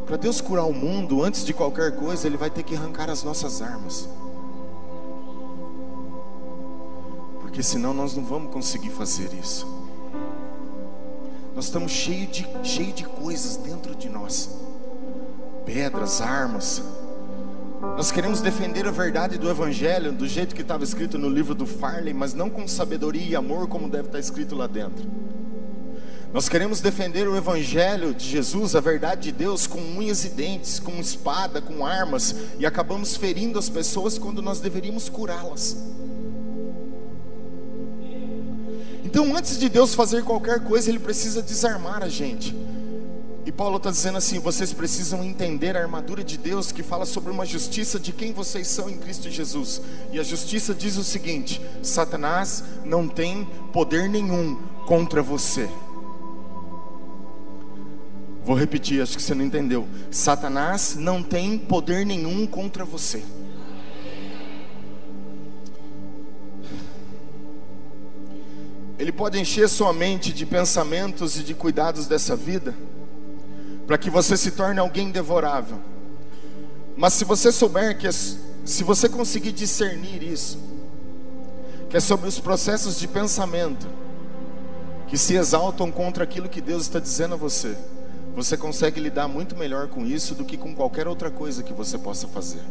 [0.08, 3.24] Para Deus curar o mundo, antes de qualquer coisa, Ele vai ter que arrancar as
[3.24, 4.10] nossas armas.
[7.42, 9.68] Porque senão nós não vamos conseguir fazer isso.
[11.54, 14.50] Nós estamos cheios de, cheio de coisas dentro de nós
[15.66, 16.82] pedras, armas.
[17.82, 21.66] Nós queremos defender a verdade do Evangelho do jeito que estava escrito no livro do
[21.66, 25.06] Farley, mas não com sabedoria e amor como deve estar escrito lá dentro.
[26.34, 30.78] Nós queremos defender o Evangelho de Jesus, a verdade de Deus, com unhas e dentes,
[30.80, 35.78] com espada, com armas, e acabamos ferindo as pessoas quando nós deveríamos curá-las.
[39.06, 42.54] Então, antes de Deus fazer qualquer coisa, Ele precisa desarmar a gente.
[43.46, 47.32] E Paulo está dizendo assim: vocês precisam entender a armadura de Deus que fala sobre
[47.32, 49.82] uma justiça de quem vocês são em Cristo Jesus.
[50.12, 55.70] E a justiça diz o seguinte: Satanás não tem poder nenhum contra você.
[58.48, 59.86] Vou repetir, acho que você não entendeu.
[60.10, 63.22] Satanás não tem poder nenhum contra você.
[68.98, 72.74] Ele pode encher sua mente de pensamentos e de cuidados dessa vida
[73.86, 75.80] para que você se torne alguém devorável.
[76.96, 80.58] Mas se você souber que é, se você conseguir discernir isso,
[81.90, 83.90] que é sobre os processos de pensamento
[85.06, 87.76] que se exaltam contra aquilo que Deus está dizendo a você,
[88.38, 91.98] você consegue lidar muito melhor com isso do que com qualquer outra coisa que você
[91.98, 92.62] possa fazer.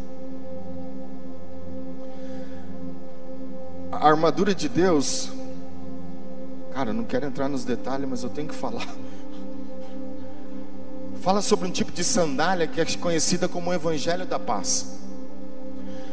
[3.90, 5.29] A armadura de Deus,
[6.72, 8.87] cara, eu não quero entrar nos detalhes, mas eu tenho que falar
[11.20, 15.00] fala sobre um tipo de sandália que é conhecida como o Evangelho da Paz.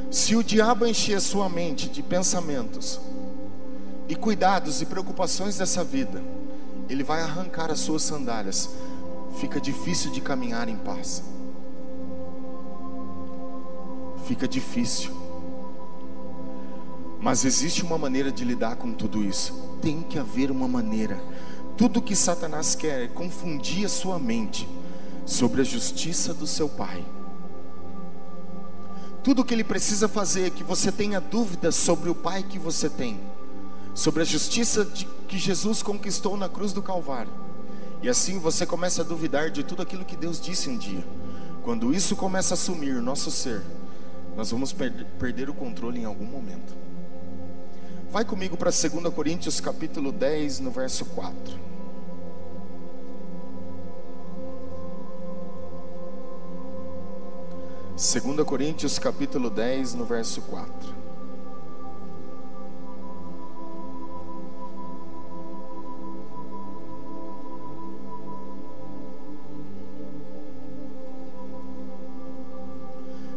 [0.09, 2.99] Se o diabo encher sua mente de pensamentos
[4.09, 6.23] e cuidados e preocupações dessa vida,
[6.89, 8.67] ele vai arrancar as suas sandálias.
[9.43, 11.21] Fica difícil de caminhar em paz.
[14.25, 15.11] Fica difícil.
[17.19, 19.77] Mas existe uma maneira de lidar com tudo isso.
[19.81, 21.21] Tem que haver uma maneira.
[21.75, 24.65] Tudo que Satanás quer é confundir a sua mente
[25.25, 27.03] sobre a justiça do seu Pai.
[29.21, 32.89] Tudo que ele precisa fazer é que você tenha dúvidas sobre o Pai que você
[32.89, 33.19] tem,
[33.93, 37.52] sobre a justiça de, que Jesus conquistou na cruz do Calvário.
[38.03, 41.05] E assim você começa a duvidar de tudo aquilo que Deus disse um dia.
[41.63, 43.63] Quando isso começa a assumir o nosso ser,
[44.35, 46.75] nós vamos per perder o controle em algum momento.
[48.11, 51.57] Vai comigo para 2 Coríntios capítulo 10, no verso 4.
[57.95, 61.02] 2 Coríntios capítulo 10, no verso 4.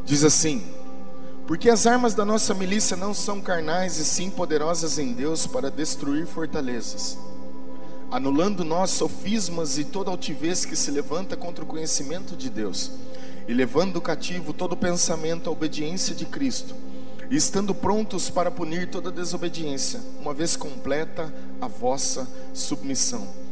[0.06, 0.62] Diz assim:
[1.48, 5.68] Porque as armas da nossa milícia não são carnais e sim poderosas em Deus para
[5.68, 7.18] destruir fortalezas,
[8.08, 12.92] anulando nós sofismas e toda altivez que se levanta contra o conhecimento de Deus
[13.48, 16.74] e levando cativo todo pensamento à obediência de Cristo,
[17.28, 23.45] e estando prontos para punir toda desobediência, uma vez completa a vossa submissão.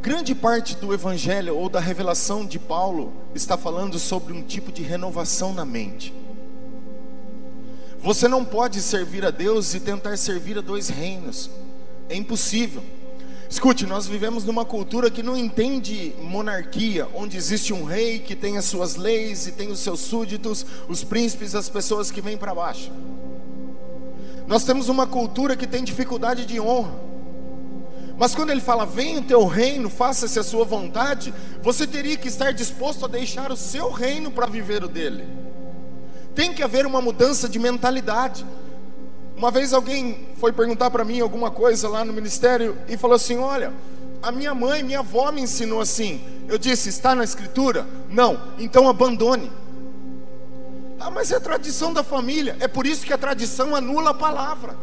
[0.00, 4.82] Grande parte do evangelho ou da revelação de Paulo está falando sobre um tipo de
[4.82, 6.14] renovação na mente.
[7.98, 11.50] Você não pode servir a Deus e tentar servir a dois reinos,
[12.08, 12.82] é impossível.
[13.48, 18.56] Escute, nós vivemos numa cultura que não entende monarquia, onde existe um rei que tem
[18.56, 22.54] as suas leis e tem os seus súditos, os príncipes, as pessoas que vêm para
[22.54, 22.92] baixo.
[24.46, 26.94] Nós temos uma cultura que tem dificuldade de honra.
[28.18, 32.28] Mas quando ele fala, venha o teu reino, faça-se a sua vontade, você teria que
[32.28, 35.26] estar disposto a deixar o seu reino para viver o dele.
[36.34, 38.44] Tem que haver uma mudança de mentalidade.
[39.36, 43.36] Uma vez alguém foi perguntar para mim alguma coisa lá no ministério e falou assim:
[43.36, 43.72] Olha,
[44.22, 46.20] a minha mãe, minha avó me ensinou assim.
[46.48, 47.86] Eu disse: Está na escritura?
[48.08, 49.52] Não, então abandone.
[50.98, 52.56] Ah, mas é tradição da família.
[52.60, 54.76] É por isso que a tradição anula a palavra.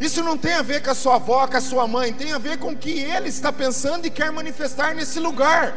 [0.00, 2.38] Isso não tem a ver com a sua avó, com a sua mãe, tem a
[2.38, 5.76] ver com o que ele está pensando e quer manifestar nesse lugar.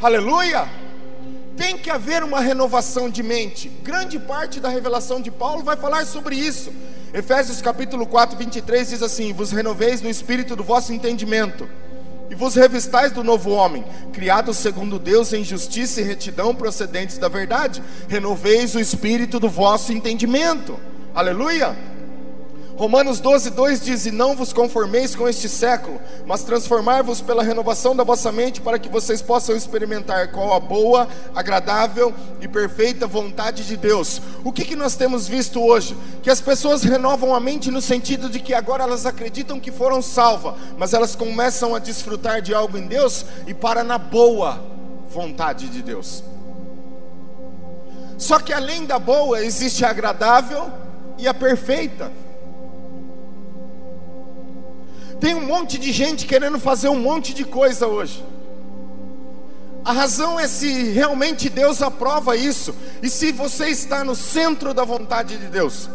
[0.00, 0.68] Aleluia!
[1.56, 3.70] Tem que haver uma renovação de mente.
[3.82, 6.70] Grande parte da revelação de Paulo vai falar sobre isso.
[7.14, 11.66] Efésios capítulo 4, 23 diz assim: Vos renoveis no espírito do vosso entendimento,
[12.28, 17.28] e vos revistais do novo homem, criado segundo Deus em justiça e retidão procedentes da
[17.28, 17.82] verdade.
[18.06, 20.78] Renoveis o espírito do vosso entendimento.
[21.14, 21.95] Aleluia!
[22.76, 27.96] Romanos 12, 2 diz: E não vos conformeis com este século, mas transformai-vos pela renovação
[27.96, 33.64] da vossa mente, para que vocês possam experimentar qual a boa, agradável e perfeita vontade
[33.64, 34.20] de Deus.
[34.44, 35.96] O que, que nós temos visto hoje?
[36.22, 40.02] Que as pessoas renovam a mente no sentido de que agora elas acreditam que foram
[40.02, 44.62] salvas, mas elas começam a desfrutar de algo em Deus e para na boa
[45.08, 46.22] vontade de Deus.
[48.18, 50.70] Só que além da boa, existe a agradável
[51.16, 52.25] e a perfeita.
[55.20, 58.22] Tem um monte de gente querendo fazer um monte de coisa hoje.
[59.84, 64.84] A razão é se realmente Deus aprova isso e se você está no centro da
[64.84, 65.88] vontade de Deus.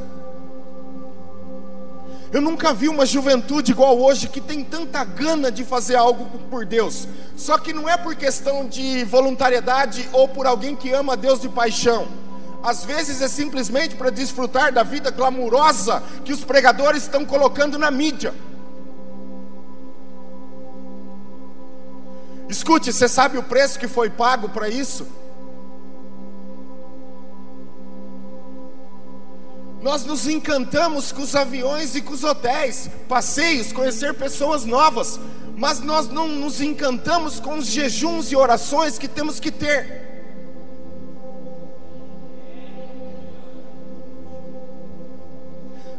[2.32, 6.66] Eu nunca vi uma juventude igual hoje que tem tanta gana de fazer algo por
[6.66, 7.06] Deus.
[7.36, 11.50] Só que não é por questão de voluntariedade ou por alguém que ama Deus de
[11.50, 12.08] paixão.
[12.64, 17.92] Às vezes é simplesmente para desfrutar da vida glamurosa que os pregadores estão colocando na
[17.92, 18.34] mídia.
[22.52, 25.08] Escute, você sabe o preço que foi pago para isso?
[29.82, 35.18] Nós nos encantamos com os aviões e com os hotéis, passeios, conhecer pessoas novas,
[35.56, 40.10] mas nós não nos encantamos com os jejuns e orações que temos que ter.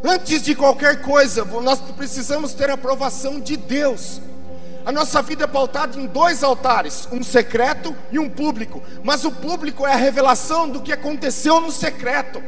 [0.05, 4.21] Antes de qualquer coisa, nós precisamos ter a aprovação de Deus.
[4.85, 8.83] A nossa vida é pautada em dois altares, um secreto e um público.
[9.05, 12.43] Mas o público é a revelação do que aconteceu no secreto.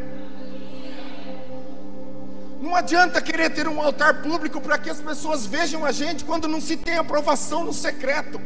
[2.61, 6.49] Não adianta querer ter um altar público para que as pessoas vejam a gente quando
[6.49, 8.40] não se tem aprovação no secreto.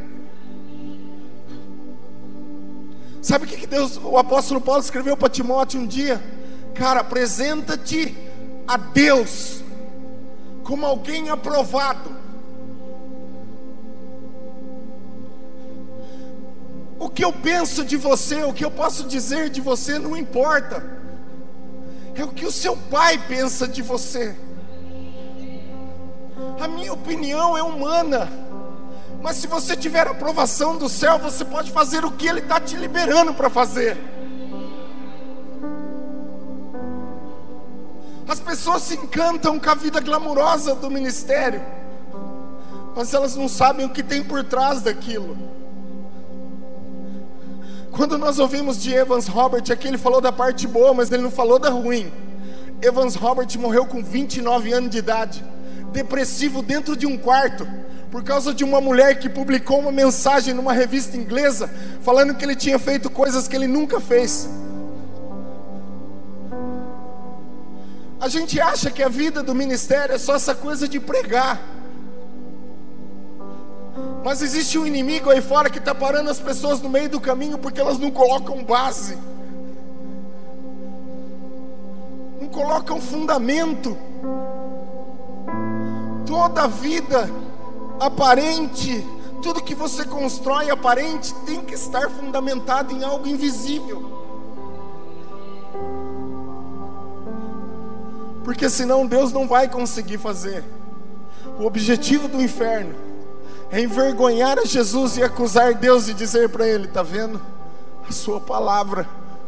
[3.21, 6.21] Sabe o que Deus, o apóstolo Paulo escreveu para Timóteo um dia?
[6.75, 8.15] Cara, apresenta-te
[8.67, 9.63] a Deus
[10.63, 12.28] como alguém aprovado.
[17.09, 20.83] O que eu penso de você, o que eu posso dizer de você não importa
[22.13, 24.37] é o que o seu pai pensa de você.
[26.59, 28.29] A minha opinião é humana,
[29.23, 32.75] mas se você tiver aprovação do céu, você pode fazer o que Ele está te
[32.75, 33.97] liberando para fazer.
[38.27, 41.59] As pessoas se encantam com a vida glamurosa do ministério,
[42.95, 45.58] mas elas não sabem o que tem por trás daquilo.
[47.91, 51.31] Quando nós ouvimos de Evans Robert, aqui ele falou da parte boa, mas ele não
[51.31, 52.11] falou da ruim.
[52.81, 55.43] Evans Robert morreu com 29 anos de idade,
[55.91, 57.67] depressivo dentro de um quarto,
[58.09, 61.69] por causa de uma mulher que publicou uma mensagem numa revista inglesa,
[62.01, 64.49] falando que ele tinha feito coisas que ele nunca fez.
[68.19, 71.78] A gente acha que a vida do ministério é só essa coisa de pregar.
[74.23, 77.57] Mas existe um inimigo aí fora que está parando as pessoas no meio do caminho
[77.57, 79.17] porque elas não colocam base,
[82.39, 83.97] não colocam fundamento.
[86.25, 87.29] Toda vida
[87.99, 89.03] aparente,
[89.41, 94.19] tudo que você constrói aparente, tem que estar fundamentado em algo invisível.
[98.43, 100.63] Porque senão Deus não vai conseguir fazer.
[101.57, 103.08] O objetivo do inferno
[103.71, 107.41] é envergonhar a Jesus e acusar Deus e dizer para ele: está vendo?
[108.07, 109.07] A sua palavra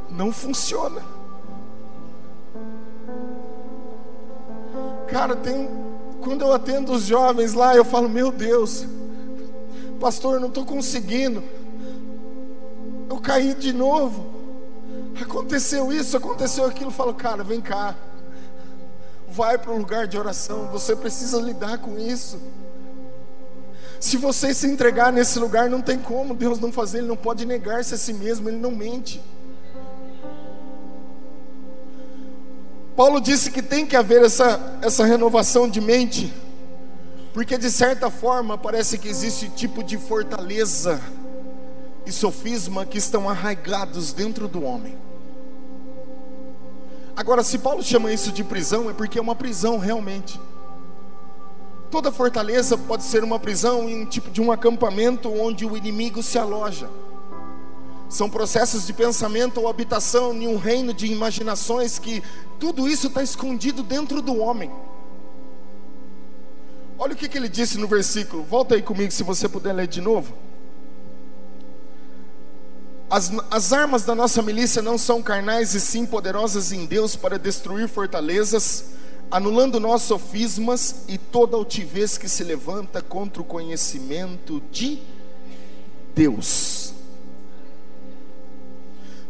[0.09, 1.01] não funciona.
[5.07, 5.67] Cara, tem
[6.21, 8.85] quando eu atendo os jovens lá, eu falo: Meu Deus,
[9.99, 11.43] pastor, não estou conseguindo.
[13.09, 14.31] Eu caí de novo.
[15.19, 16.87] Aconteceu isso, aconteceu aquilo.
[16.87, 17.95] Eu falo, cara, vem cá.
[19.27, 20.67] Vai para um lugar de oração.
[20.71, 22.39] Você precisa lidar com isso.
[24.01, 27.45] Se você se entregar nesse lugar, não tem como Deus não fazer, Ele não pode
[27.45, 29.21] negar-se a si mesmo, Ele não mente.
[32.95, 36.33] Paulo disse que tem que haver essa, essa renovação de mente,
[37.31, 40.99] porque de certa forma parece que existe tipo de fortaleza
[42.03, 44.97] e sofisma que estão arraigados dentro do homem.
[47.15, 50.39] Agora, se Paulo chama isso de prisão, é porque é uma prisão realmente.
[51.91, 56.23] Toda fortaleza pode ser uma prisão em um tipo de um acampamento onde o inimigo
[56.23, 56.89] se aloja.
[58.07, 62.23] São processos de pensamento ou habitação em um reino de imaginações que
[62.57, 64.71] tudo isso está escondido dentro do homem.
[66.97, 69.87] Olha o que, que ele disse no versículo, volta aí comigo se você puder ler
[69.87, 70.33] de novo.
[73.09, 77.37] As, as armas da nossa milícia não são carnais e sim poderosas em Deus para
[77.37, 79.00] destruir fortalezas
[79.31, 85.01] anulando nós sofismas e toda altivez que se levanta contra o conhecimento de
[86.13, 86.93] Deus.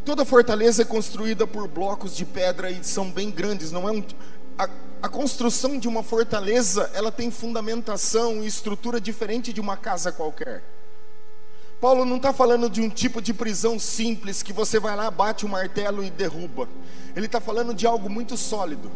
[0.04, 4.04] Toda fortaleza é construída por blocos de pedra e são bem grandes, não é um
[4.58, 4.68] a,
[5.04, 10.64] a construção de uma fortaleza, ela tem fundamentação e estrutura diferente de uma casa qualquer.
[11.80, 15.46] Paulo não está falando de um tipo de prisão simples que você vai lá, bate
[15.46, 16.68] o um martelo e derruba.
[17.16, 18.92] Ele está falando de algo muito sólido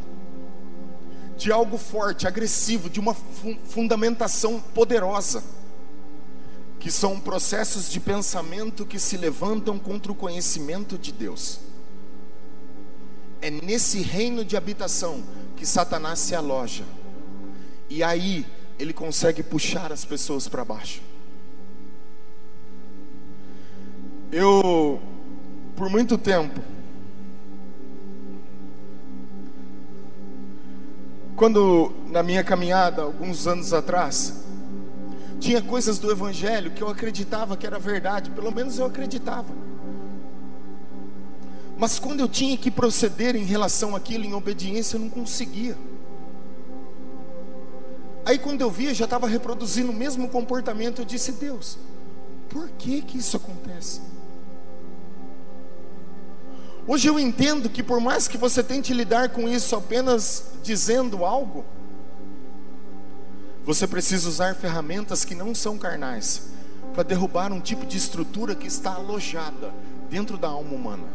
[1.38, 5.44] de algo forte, agressivo, de uma fundamentação poderosa,
[6.80, 11.60] que são processos de pensamento que se levantam contra o conhecimento de Deus.
[13.42, 15.24] É nesse reino de habitação
[15.56, 16.84] que Satanás se aloja.
[17.90, 18.46] E aí
[18.80, 21.02] ele consegue puxar as pessoas para baixo.
[24.32, 25.00] Eu,
[25.76, 26.60] por muito tempo,
[31.36, 34.46] quando na minha caminhada, alguns anos atrás,
[35.40, 39.54] tinha coisas do Evangelho que eu acreditava que era verdade, pelo menos eu acreditava.
[41.78, 45.78] Mas quando eu tinha que proceder em relação àquilo, em obediência, eu não conseguia.
[48.26, 51.78] Aí quando eu via, já estava reproduzindo o mesmo comportamento, eu disse: Deus,
[52.50, 54.02] por que que isso acontece?
[56.88, 61.66] Hoje eu entendo que por mais que você tente lidar com isso apenas dizendo algo,
[63.64, 66.44] você precisa usar ferramentas que não são carnais
[66.94, 69.74] para derrubar um tipo de estrutura que está alojada
[70.12, 71.08] dentro da alma humana.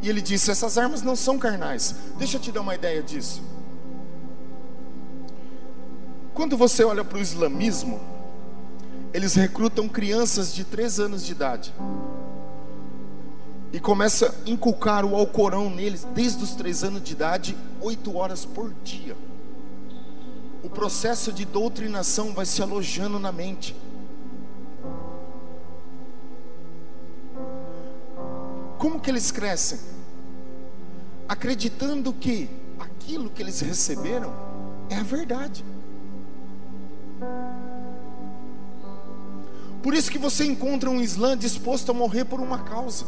[0.00, 1.94] E ele disse: essas armas não são carnais.
[2.16, 3.42] Deixa eu te dar uma ideia disso.
[6.32, 8.00] Quando você olha para o islamismo,
[9.12, 11.74] eles recrutam crianças de 3 anos de idade
[13.72, 18.44] e começa a inculcar o Alcorão neles desde os 3 anos de idade, 8 horas
[18.44, 19.16] por dia
[20.62, 23.74] o processo de doutrinação vai se alojando na mente.
[28.78, 29.80] Como que eles crescem?
[31.28, 32.48] Acreditando que
[32.78, 34.32] aquilo que eles receberam
[34.88, 35.64] é a verdade.
[39.82, 43.04] Por isso que você encontra um Islã disposto a morrer por uma causa.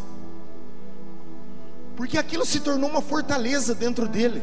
[1.96, 4.42] Porque aquilo se tornou uma fortaleza dentro dele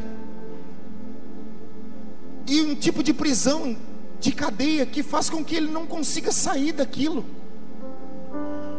[2.46, 3.76] e um tipo de prisão,
[4.20, 7.24] de cadeia, que faz com que ele não consiga sair daquilo.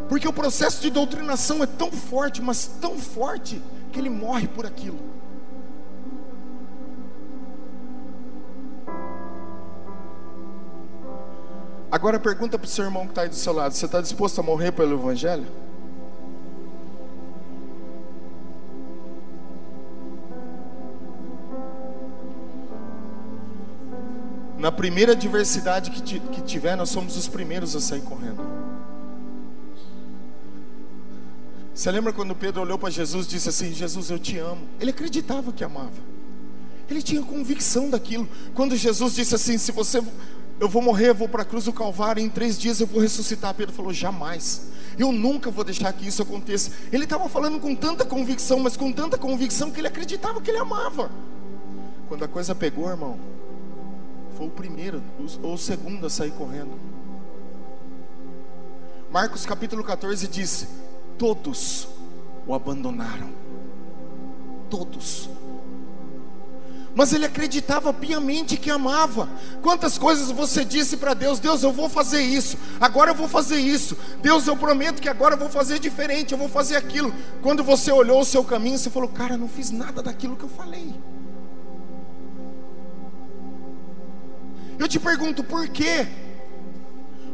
[0.10, 3.62] Porque o processo de doutrinação é tão forte, mas tão forte,
[3.92, 5.00] que ele morre por aquilo.
[11.92, 14.40] Agora pergunta para o seu irmão que está aí do seu lado: você está disposto
[14.40, 15.46] a morrer pelo Evangelho?
[24.64, 28.42] Na primeira adversidade que, que tiver, nós somos os primeiros a sair correndo.
[31.76, 34.62] Você lembra quando Pedro olhou para Jesus e disse assim: Jesus, eu te amo?
[34.80, 35.92] Ele acreditava que amava,
[36.90, 38.26] ele tinha convicção daquilo.
[38.54, 40.02] Quando Jesus disse assim: Se você,
[40.58, 43.02] eu vou morrer, eu vou para a cruz do Calvário, em três dias eu vou
[43.02, 43.54] ressuscitar.
[43.54, 46.72] Pedro falou: Jamais, eu nunca vou deixar que isso aconteça.
[46.90, 50.60] Ele estava falando com tanta convicção, mas com tanta convicção que ele acreditava que ele
[50.60, 51.12] amava.
[52.08, 53.20] Quando a coisa pegou, irmão,
[54.38, 55.02] foi o primeiro
[55.42, 56.80] ou o segundo a sair correndo.
[59.12, 60.68] Marcos capítulo 14 diz:
[61.18, 61.88] Todos
[62.48, 63.30] o abandonaram.
[64.70, 65.30] Todos.
[66.96, 69.28] Mas ele acreditava piamente que amava.
[69.62, 73.58] Quantas coisas você disse para Deus: Deus, eu vou fazer isso, agora eu vou fazer
[73.58, 73.98] isso.
[74.22, 77.14] Deus, eu prometo que agora eu vou fazer diferente, eu vou fazer aquilo.
[77.42, 80.50] Quando você olhou o seu caminho, você falou: Cara, não fiz nada daquilo que eu
[80.50, 80.94] falei.
[84.80, 86.08] Eu te pergunto por quê?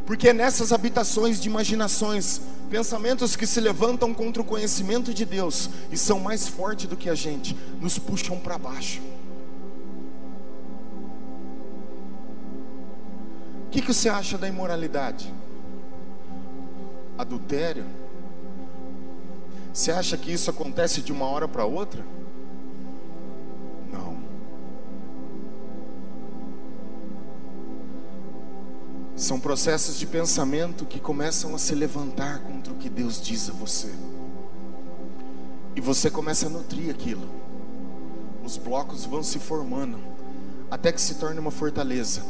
[0.06, 5.96] Porque nessas habitações de imaginações, pensamentos que se levantam contra o conhecimento de Deus e
[5.96, 9.00] são mais fortes do que a gente, nos puxam para baixo.
[13.66, 15.32] O que, que você acha da imoralidade?
[17.16, 17.84] Adultério?
[19.72, 22.04] Você acha que isso acontece de uma hora para outra?
[29.20, 33.52] São processos de pensamento que começam a se levantar contra o que Deus diz a
[33.52, 33.90] você.
[35.76, 37.28] E você começa a nutrir aquilo.
[38.42, 39.98] Os blocos vão se formando
[40.70, 42.22] até que se torne uma fortaleza.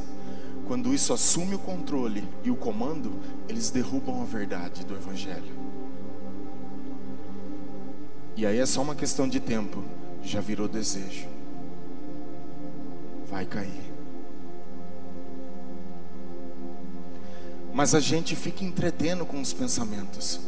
[0.67, 5.55] Quando isso assume o controle e o comando, eles derrubam a verdade do Evangelho.
[8.37, 9.85] E aí é só uma questão de tempo,
[10.25, 11.29] já virou desejo.
[13.31, 13.90] Vai cair.
[17.73, 20.41] Mas a gente fica entretendo com os pensamentos.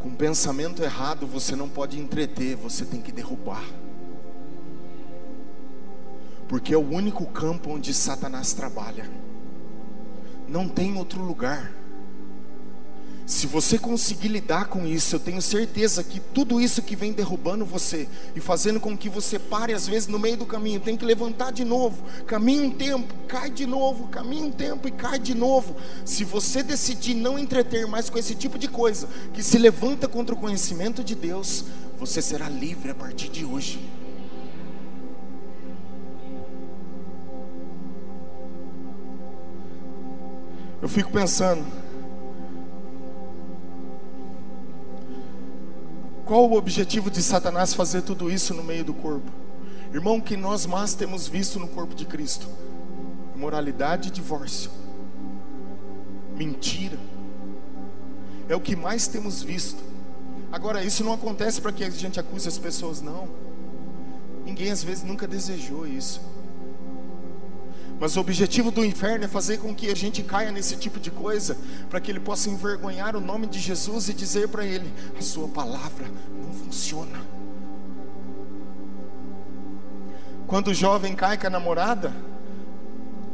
[0.00, 3.64] Com pensamento errado você não pode entreter, você tem que derrubar.
[6.48, 9.08] Porque é o único campo onde Satanás trabalha.
[10.48, 11.79] Não tem outro lugar.
[13.30, 17.64] Se você conseguir lidar com isso, eu tenho certeza que tudo isso que vem derrubando
[17.64, 21.04] você e fazendo com que você pare, às vezes no meio do caminho, tem que
[21.04, 25.32] levantar de novo, caminha um tempo, cai de novo, caminha um tempo e cai de
[25.32, 25.76] novo.
[26.04, 30.34] Se você decidir não entreter mais com esse tipo de coisa que se levanta contra
[30.34, 31.66] o conhecimento de Deus,
[32.00, 33.78] você será livre a partir de hoje.
[40.82, 41.64] Eu fico pensando,
[46.30, 49.28] qual o objetivo de Satanás fazer tudo isso no meio do corpo?
[49.92, 52.46] Irmão, o que nós mais temos visto no corpo de Cristo:
[53.34, 54.70] imoralidade e divórcio,
[56.36, 56.96] mentira,
[58.48, 59.82] é o que mais temos visto.
[60.52, 63.28] Agora, isso não acontece para que a gente acuse as pessoas, não.
[64.44, 66.20] Ninguém às vezes nunca desejou isso.
[68.00, 71.10] Mas o objetivo do inferno é fazer com que a gente caia nesse tipo de
[71.10, 71.54] coisa,
[71.90, 75.46] para que ele possa envergonhar o nome de Jesus e dizer para ele: a sua
[75.46, 76.06] palavra
[76.42, 77.20] não funciona.
[80.46, 82.10] Quando o jovem cai com a namorada,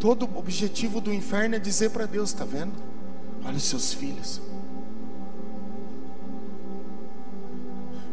[0.00, 2.74] todo o objetivo do inferno é dizer para Deus: está vendo?
[3.44, 4.42] Olha os seus filhos.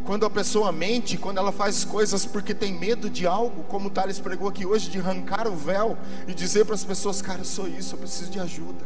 [0.05, 3.89] Quando a pessoa mente, quando ela faz coisas porque tem medo de algo, como o
[3.89, 5.97] Thales pregou aqui hoje, de arrancar o véu
[6.27, 8.85] e dizer para as pessoas: Cara, eu sou isso, eu preciso de ajuda.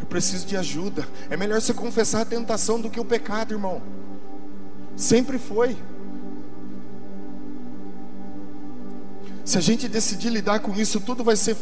[0.00, 1.06] Eu preciso de ajuda.
[1.30, 3.80] É melhor você confessar a tentação do que o pecado, irmão.
[4.96, 5.76] Sempre foi.
[9.44, 11.56] Se a gente decidir lidar com isso, tudo vai ser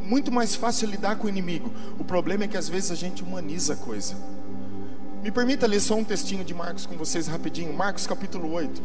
[0.00, 1.72] muito mais fácil lidar com o inimigo.
[1.98, 4.14] O problema é que às vezes a gente humaniza a coisa.
[5.24, 7.72] Me permita ler só um textinho de Marcos com vocês rapidinho.
[7.72, 8.82] Marcos capítulo 8.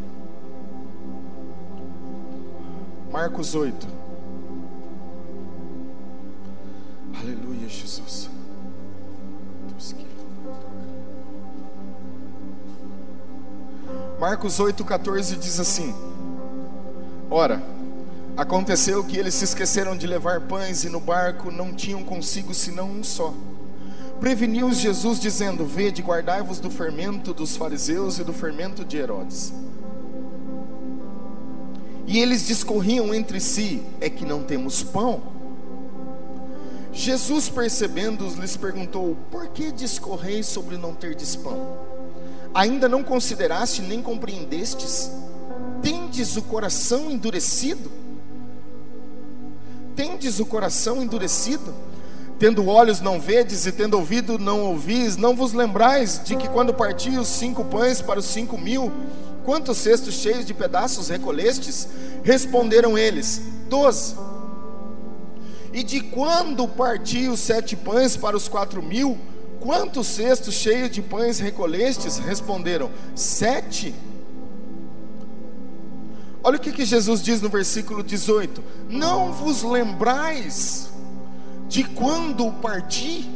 [3.12, 3.86] Marcos 8.
[7.20, 8.30] Aleluia, Jesus.
[14.18, 15.94] Marcos 8,14 diz assim:
[17.30, 17.62] Ora,
[18.38, 22.90] aconteceu que eles se esqueceram de levar pães e no barco não tinham consigo senão
[22.90, 23.34] um só.
[24.20, 29.54] Preveniu-os Jesus, dizendo: Vede, guardai-vos do fermento dos fariseus e do fermento de Herodes.
[32.06, 35.22] E eles discorriam entre si: É que não temos pão?
[36.92, 41.78] Jesus, percebendo-os, lhes perguntou: Por que discorreis sobre não terdes pão?
[42.54, 45.12] Ainda não consideraste nem compreendestes?
[45.82, 47.90] Tendes o coração endurecido?
[49.96, 51.74] Tendes o coração endurecido?
[52.40, 56.74] Tendo olhos não vedes e tendo ouvido não ouvis, não vos lembrais de que quando
[56.74, 58.94] parti os cinco pães para os cinco mil,
[59.44, 61.90] quantos cestos cheios de pedaços recolhestes?
[62.24, 64.16] Responderam eles, doze.
[65.74, 69.18] E de quando parti os sete pães para os quatro mil,
[69.60, 72.20] quantos cestos cheios de pães recolhestes?
[72.20, 73.94] Responderam, sete.
[76.42, 80.90] Olha o que, que Jesus diz no versículo 18: Não vos lembrais
[81.70, 83.30] de quando parti?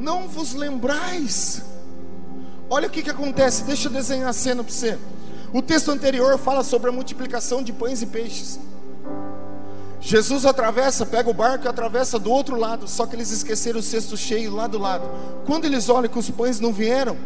[0.00, 1.62] Não vos lembrais.
[2.70, 4.98] Olha o que, que acontece, deixa eu desenhar a cena para você.
[5.52, 8.58] O texto anterior fala sobre a multiplicação de pães e peixes.
[10.00, 13.82] Jesus atravessa, pega o barco e atravessa do outro lado, só que eles esqueceram o
[13.82, 15.04] cesto cheio lá do lado.
[15.44, 17.16] Quando eles olham que os pães não vieram,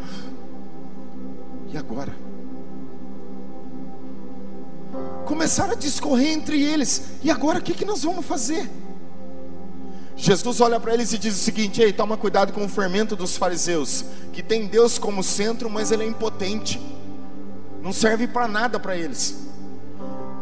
[1.72, 2.12] e agora?
[5.32, 7.04] Começaram a discorrer entre eles.
[7.22, 8.70] E agora o que, que nós vamos fazer?
[10.14, 13.38] Jesus olha para eles e diz o seguinte: Ei, toma cuidado com o fermento dos
[13.38, 16.78] fariseus, que tem Deus como centro, mas ele é impotente,
[17.80, 19.38] não serve para nada para eles.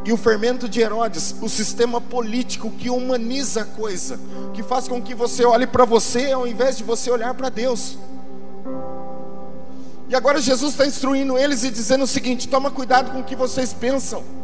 [0.05, 4.18] E o fermento de Herodes, o sistema político que humaniza a coisa,
[4.53, 7.97] que faz com que você olhe para você ao invés de você olhar para Deus.
[10.09, 13.36] E agora Jesus está instruindo eles e dizendo o seguinte: toma cuidado com o que
[13.36, 14.39] vocês pensam.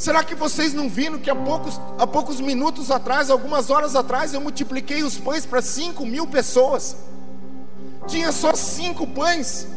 [0.00, 4.32] Será que vocês não viram que há poucos, há poucos minutos atrás, algumas horas atrás,
[4.32, 6.96] eu multipliquei os pães para cinco mil pessoas?
[8.06, 9.68] Tinha só cinco pães.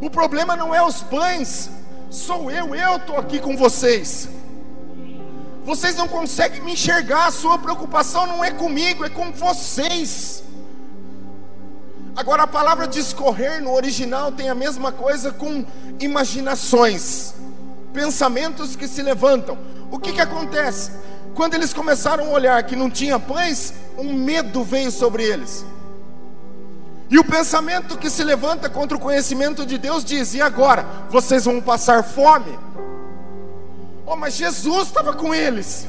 [0.00, 1.70] O problema não é os pães,
[2.10, 4.28] sou eu, eu estou aqui com vocês.
[5.64, 10.42] Vocês não conseguem me enxergar, a sua preocupação não é comigo, é com vocês.
[12.16, 15.64] Agora a palavra discorrer no original tem a mesma coisa com
[16.00, 17.34] imaginações
[17.94, 19.56] pensamentos que se levantam.
[19.90, 20.90] O que, que acontece?
[21.34, 25.64] Quando eles começaram a olhar que não tinha pães, um medo veio sobre eles.
[27.08, 30.84] E o pensamento que se levanta contra o conhecimento de Deus diz: e agora?
[31.08, 32.58] Vocês vão passar fome?
[34.04, 35.86] Oh, mas Jesus estava com eles.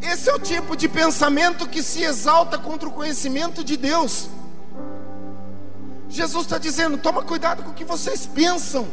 [0.00, 4.30] Esse é o tipo de pensamento que se exalta contra o conhecimento de Deus.
[6.08, 8.88] Jesus está dizendo: toma cuidado com o que vocês pensam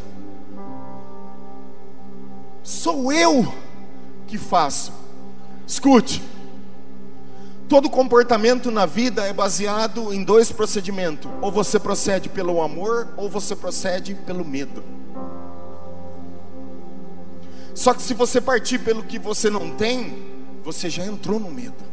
[2.67, 3.53] sou eu
[4.27, 4.91] que faço.
[5.65, 6.21] Escute,
[7.69, 13.29] todo comportamento na vida é baseado em dois procedimentos: ou você procede pelo amor, ou
[13.29, 14.83] você procede pelo medo.
[17.73, 20.25] Só que se você partir pelo que você não tem,
[20.61, 21.85] você já entrou no medo.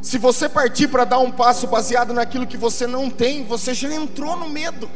[0.00, 3.92] Se você partir para dar um passo baseado naquilo que você não tem, você já
[3.92, 4.88] entrou no medo.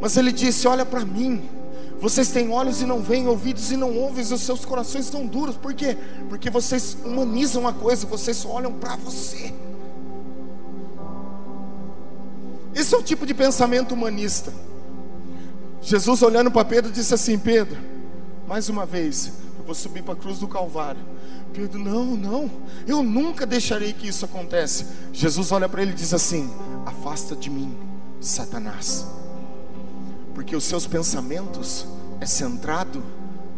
[0.00, 1.42] Mas ele disse: Olha para mim,
[2.00, 5.56] vocês têm olhos e não veem, ouvidos e não ouvem, os seus corações estão duros.
[5.56, 5.96] Por quê?
[6.28, 9.52] Porque vocês humanizam a coisa, vocês só olham para você.
[12.74, 14.52] Esse é o tipo de pensamento humanista.
[15.82, 17.78] Jesus olhando para Pedro disse assim: Pedro,
[18.48, 21.00] mais uma vez, eu vou subir para a cruz do Calvário.
[21.52, 22.50] Pedro, não, não,
[22.86, 24.86] eu nunca deixarei que isso aconteça.
[25.12, 26.50] Jesus olha para ele e diz assim:
[26.86, 27.76] Afasta de mim,
[28.20, 29.06] Satanás,
[30.40, 31.86] porque os seus pensamentos
[32.18, 33.04] é centrado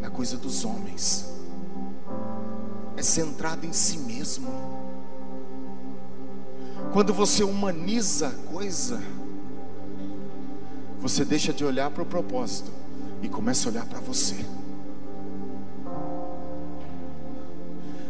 [0.00, 1.32] na coisa dos homens,
[2.96, 4.48] é centrado em si mesmo.
[6.92, 9.00] Quando você humaniza a coisa,
[10.98, 12.72] você deixa de olhar para o propósito
[13.22, 14.44] e começa a olhar para você.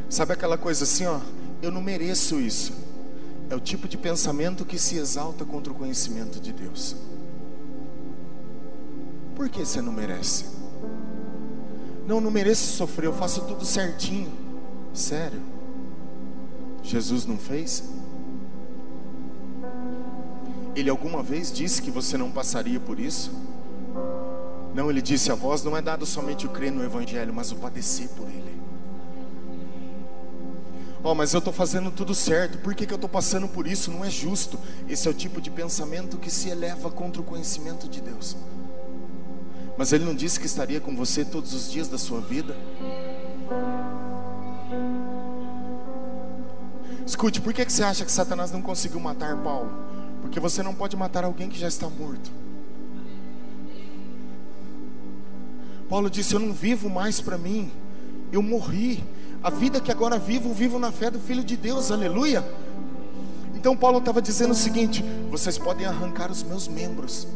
[0.08, 1.20] Sabe aquela coisa assim, ó,
[1.60, 2.72] eu não mereço isso.
[3.50, 6.96] É o tipo de pensamento que se exalta contra o conhecimento de Deus.
[9.34, 10.46] Por que você não merece?
[12.06, 14.32] Não, não mereço sofrer, eu faço tudo certinho.
[14.92, 15.40] Sério?
[16.82, 17.84] Jesus não fez?
[20.74, 23.30] Ele alguma vez disse que você não passaria por isso?
[24.74, 27.56] Não, ele disse: a vós não é dado somente o crer no Evangelho, mas o
[27.56, 28.60] padecer por ele.
[31.04, 33.90] Oh, mas eu estou fazendo tudo certo, por que, que eu estou passando por isso?
[33.90, 34.58] Não é justo.
[34.88, 38.36] Esse é o tipo de pensamento que se eleva contra o conhecimento de Deus.
[39.76, 42.56] Mas ele não disse que estaria com você todos os dias da sua vida?
[47.06, 49.70] Escute, por que, você acha que Satanás não conseguiu matar Paulo?
[50.20, 52.30] Porque você não pode matar alguém que já está morto.
[55.88, 57.70] Paulo disse: Eu não vivo mais para mim,
[58.30, 59.04] eu morri.
[59.42, 62.44] A vida que agora vivo, vivo na fé do Filho de Deus, aleluia.
[63.54, 67.26] Então Paulo estava dizendo o seguinte: vocês podem arrancar os meus membros,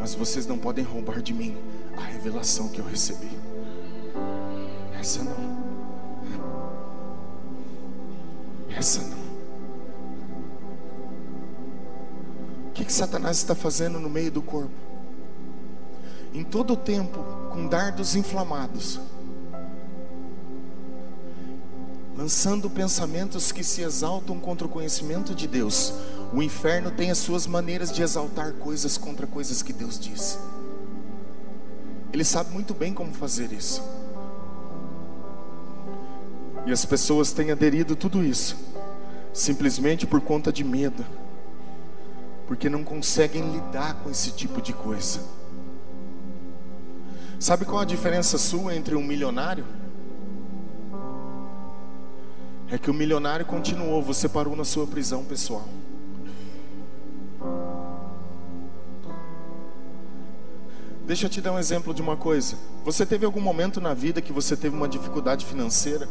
[0.00, 1.54] mas vocês não podem roubar de mim
[1.94, 3.28] a revelação que eu recebi.
[4.98, 5.60] Essa não.
[8.70, 9.20] Essa não.
[12.68, 14.72] O que, que Satanás está fazendo no meio do corpo?
[16.32, 17.22] Em todo o tempo,
[17.52, 18.98] com dardos inflamados
[22.20, 25.94] lançando pensamentos que se exaltam contra o conhecimento de Deus.
[26.32, 30.38] O inferno tem as suas maneiras de exaltar coisas contra coisas que Deus diz.
[32.12, 33.82] Ele sabe muito bem como fazer isso.
[36.66, 38.56] E as pessoas têm aderido tudo isso,
[39.32, 41.04] simplesmente por conta de medo,
[42.46, 45.20] porque não conseguem lidar com esse tipo de coisa.
[47.38, 49.64] Sabe qual a diferença sua entre um milionário?
[52.70, 55.68] é que o milionário continuou, você parou na sua prisão pessoal.
[61.10, 62.54] Deixa eu te dar um exemplo de uma coisa.
[62.84, 66.08] Você teve algum momento na vida que você teve uma dificuldade financeira?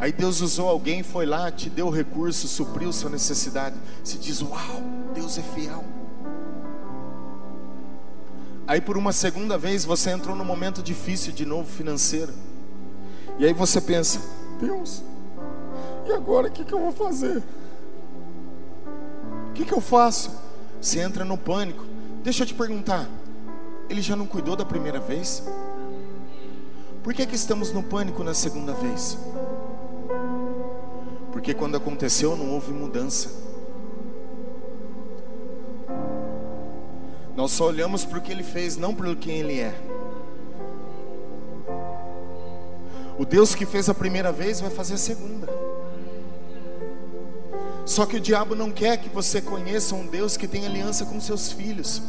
[0.00, 3.76] Aí Deus usou alguém, foi lá, te deu recurso, supriu sua necessidade.
[4.02, 4.82] Se diz: Uau,
[5.14, 5.84] Deus é fiel.
[8.66, 12.34] Aí por uma segunda vez você entrou num momento difícil de novo financeiro.
[13.38, 14.20] E aí você pensa:
[14.60, 15.04] Deus,
[16.04, 17.40] e agora o que, que eu vou fazer?
[19.50, 20.32] O que, que eu faço?
[20.80, 21.84] Você entra no pânico.
[22.24, 23.08] Deixa eu te perguntar:
[23.90, 25.42] ele já não cuidou da primeira vez?
[27.02, 29.18] Por que, que estamos no pânico na segunda vez?
[31.32, 33.30] Porque quando aconteceu não houve mudança.
[37.34, 39.74] Nós só olhamos para o que ele fez, não para quem ele é.
[43.18, 45.48] O Deus que fez a primeira vez vai fazer a segunda.
[47.84, 51.20] Só que o diabo não quer que você conheça um Deus que tem aliança com
[51.20, 52.00] seus filhos.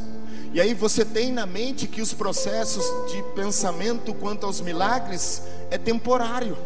[0.53, 5.77] E aí você tem na mente que os processos de pensamento quanto aos milagres é
[5.77, 6.57] temporário.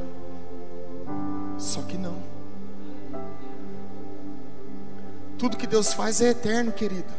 [1.58, 2.16] Só que não.
[5.38, 7.14] Tudo que Deus faz é eterno, querido.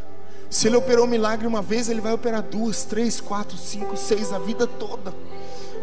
[0.50, 4.32] Se Ele operou um milagre uma vez, Ele vai operar duas, três, quatro, cinco, seis,
[4.32, 5.14] a vida toda.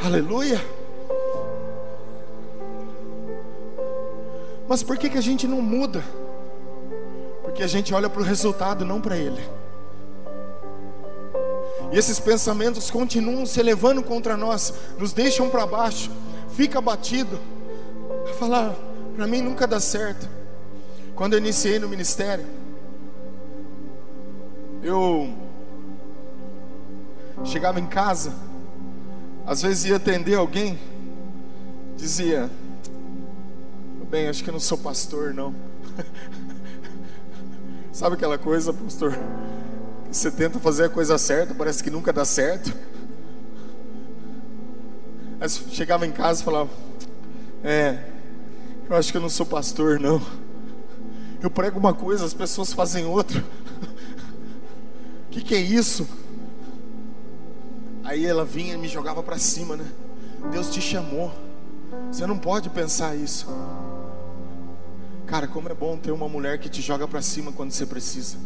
[0.04, 0.60] Aleluia.
[4.68, 6.04] Mas por que, que a gente não muda?
[7.42, 9.63] Porque a gente olha para o resultado, não para Ele.
[11.94, 16.10] E esses pensamentos continuam se elevando contra nós, nos deixam para baixo,
[16.56, 17.40] fica batido.
[18.28, 18.76] A falar,
[19.16, 20.28] para mim nunca dá certo.
[21.14, 22.46] Quando eu iniciei no ministério,
[24.82, 25.34] Eu
[27.46, 28.34] chegava em casa,
[29.46, 30.78] às vezes ia atender alguém,
[31.96, 32.50] dizia:
[34.10, 35.54] Bem, acho que eu não sou pastor, não.
[37.94, 39.18] Sabe aquela coisa, pastor?
[40.14, 42.72] Você tenta fazer a coisa certa, parece que nunca dá certo.
[45.72, 46.70] Chegava em casa e falava:
[47.64, 47.98] É,
[48.88, 50.22] eu acho que eu não sou pastor, não.
[51.42, 53.44] Eu prego uma coisa, as pessoas fazem outra.
[55.26, 56.08] O que, que é isso?
[58.04, 59.86] Aí ela vinha e me jogava para cima, né?
[60.52, 61.34] Deus te chamou.
[62.12, 63.48] Você não pode pensar isso.
[65.26, 68.38] Cara, como é bom ter uma mulher que te joga para cima quando você precisa.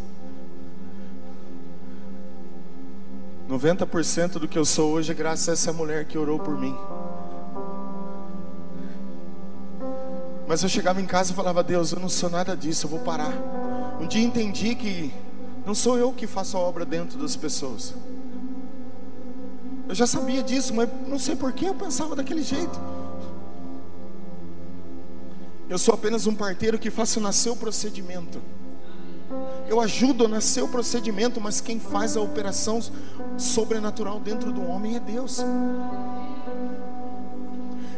[3.47, 6.75] 90% do que eu sou hoje é graças a essa mulher que orou por mim.
[10.47, 12.99] Mas eu chegava em casa e falava: Deus, eu não sou nada disso, eu vou
[12.99, 13.33] parar.
[14.01, 15.13] Um dia entendi que
[15.65, 17.93] não sou eu que faço a obra dentro das pessoas.
[19.87, 22.79] Eu já sabia disso, mas não sei por que eu pensava daquele jeito.
[25.69, 28.41] Eu sou apenas um parteiro que faço nascer o procedimento.
[29.67, 32.80] Eu ajudo a nascer o procedimento, mas quem faz a operação
[33.38, 35.43] sobrenatural dentro do homem é Deus.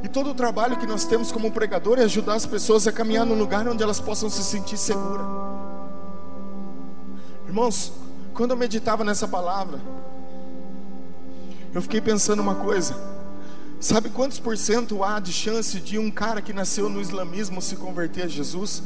[0.04, 3.26] E todo o trabalho que nós temos como pregador é ajudar as pessoas a caminhar
[3.26, 5.26] num lugar onde elas possam se sentir seguras.
[7.46, 7.92] Irmãos,
[8.34, 9.80] quando eu meditava nessa palavra,
[11.74, 12.96] eu fiquei pensando uma coisa.
[13.80, 17.76] Sabe quantos por cento há de chance de um cara que nasceu no islamismo se
[17.76, 18.84] converter a Jesus?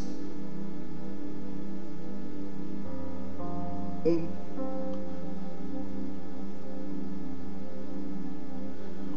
[4.05, 4.27] Um.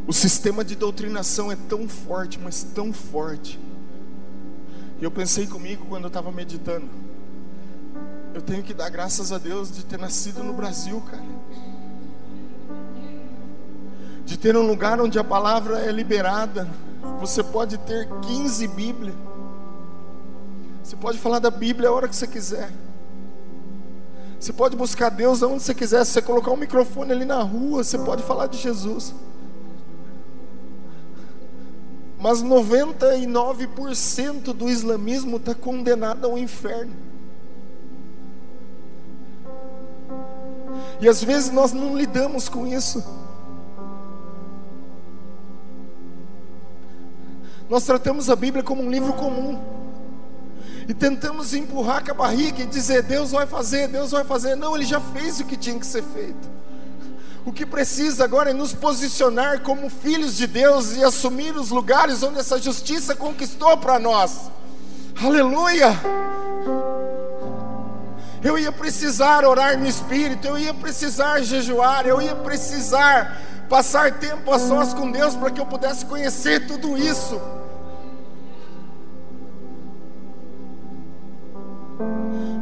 [0.07, 3.59] O sistema de doutrinação é tão forte, mas tão forte.
[5.01, 6.89] E eu pensei comigo quando eu estava meditando.
[8.33, 11.25] Eu tenho que dar graças a Deus de ter nascido no Brasil, cara
[14.27, 16.69] de ter um lugar onde a palavra é liberada.
[17.21, 19.15] Você pode ter 15 Bíblias.
[20.83, 22.71] Você pode falar da Bíblia a hora que você quiser.
[24.39, 26.05] Você pode buscar Deus onde você quiser.
[26.05, 29.15] Se você colocar um microfone ali na rua, você pode falar de Jesus.
[32.19, 36.93] Mas 99% do islamismo está condenado ao inferno.
[41.01, 43.05] E às vezes nós não lidamos com isso.
[47.69, 49.76] Nós tratamos a Bíblia como um livro comum.
[50.89, 54.55] E tentamos empurrar com a barriga e dizer: Deus vai fazer, Deus vai fazer.
[54.55, 56.57] Não, Ele já fez o que tinha que ser feito.
[57.45, 62.23] O que precisa agora é nos posicionar como filhos de Deus e assumir os lugares
[62.23, 64.51] onde essa justiça conquistou para nós.
[65.23, 65.97] Aleluia!
[68.43, 74.53] Eu ia precisar orar no Espírito, eu ia precisar jejuar, eu ia precisar passar tempo
[74.53, 77.41] a sós com Deus para que eu pudesse conhecer tudo isso.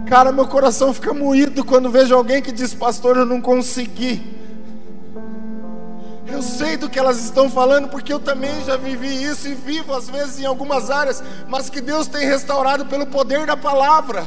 [0.06, 4.34] Cara, meu coração fica moído quando vejo alguém que diz, pastor, eu não consegui.
[6.26, 9.94] Eu sei do que elas estão falando, porque eu também já vivi isso e vivo
[9.94, 14.26] às vezes em algumas áreas, mas que Deus tem restaurado pelo poder da palavra.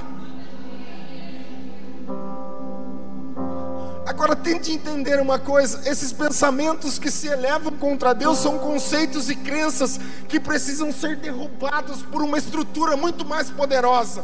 [4.06, 9.36] Agora tente entender uma coisa: esses pensamentos que se elevam contra Deus são conceitos e
[9.36, 14.24] crenças que precisam ser derrubados por uma estrutura muito mais poderosa.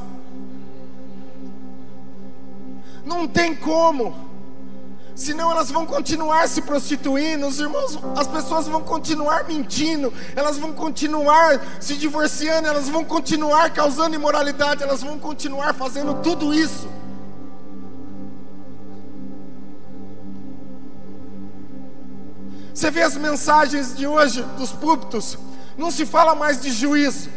[3.06, 4.32] Não tem como.
[5.16, 10.74] Senão elas vão continuar se prostituindo, os irmãos, as pessoas vão continuar mentindo, elas vão
[10.74, 16.88] continuar se divorciando, elas vão continuar causando imoralidade, elas vão continuar fazendo tudo isso.
[22.74, 25.38] Você vê as mensagens de hoje dos púlpitos,
[25.78, 27.30] não se fala mais de juízo,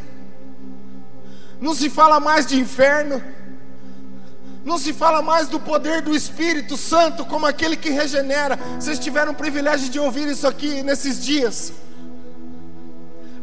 [1.61, 3.23] não se fala mais de inferno,
[4.67, 8.59] não se fala mais do poder do Espírito Santo como aquele que regenera.
[8.81, 11.73] Vocês tiveram o privilégio de ouvir isso aqui nesses dias.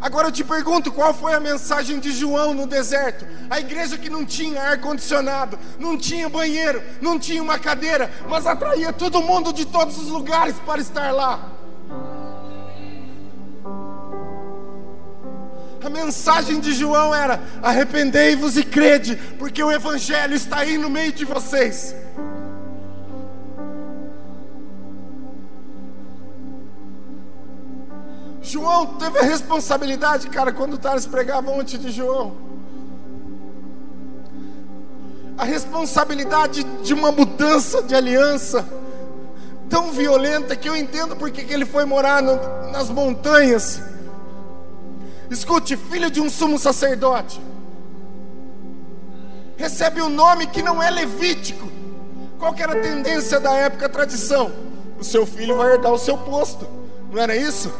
[0.01, 3.25] Agora eu te pergunto, qual foi a mensagem de João no deserto?
[3.49, 8.45] A igreja que não tinha ar condicionado, não tinha banheiro, não tinha uma cadeira, mas
[8.45, 11.52] atraía todo mundo de todos os lugares para estar lá.
[15.83, 21.11] A mensagem de João era: arrependei-vos e crede, porque o Evangelho está aí no meio
[21.11, 21.95] de vocês.
[28.41, 32.53] João teve a responsabilidade, cara, quando o Thales pregava antes de João.
[35.37, 38.65] a responsabilidade de uma mudança de aliança
[39.69, 42.35] tão violenta que eu entendo porque que ele foi morar no,
[42.71, 43.81] nas montanhas.
[45.33, 47.41] Escute, filho de um sumo sacerdote,
[49.57, 51.67] recebe um nome que não é levítico.
[52.37, 54.51] Qual era a tendência da época, a tradição?
[54.99, 56.67] O seu filho vai herdar o seu posto,
[57.11, 57.73] não era isso?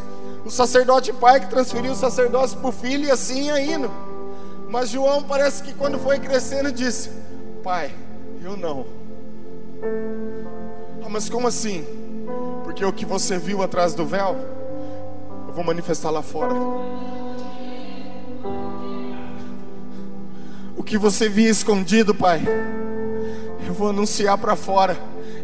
[0.44, 3.92] O sacerdote pai que transferiu o sacerdócio para o filho e assim ia indo.
[4.68, 7.12] Mas João parece que quando foi crescendo disse:
[7.64, 7.94] Pai,
[8.44, 8.88] eu não.
[11.06, 11.86] Ah, mas como assim?
[12.64, 14.36] Porque o que você viu atrás do véu,
[15.48, 16.56] eu vou manifestar lá fora.
[20.84, 22.42] O que você via escondido, pai,
[23.66, 24.98] eu vou anunciar para fora.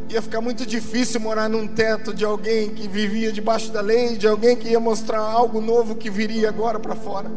[0.10, 4.28] Ia ficar muito difícil morar num teto de alguém que vivia debaixo da lei, de
[4.28, 7.32] alguém que ia mostrar algo novo que viria agora para fora.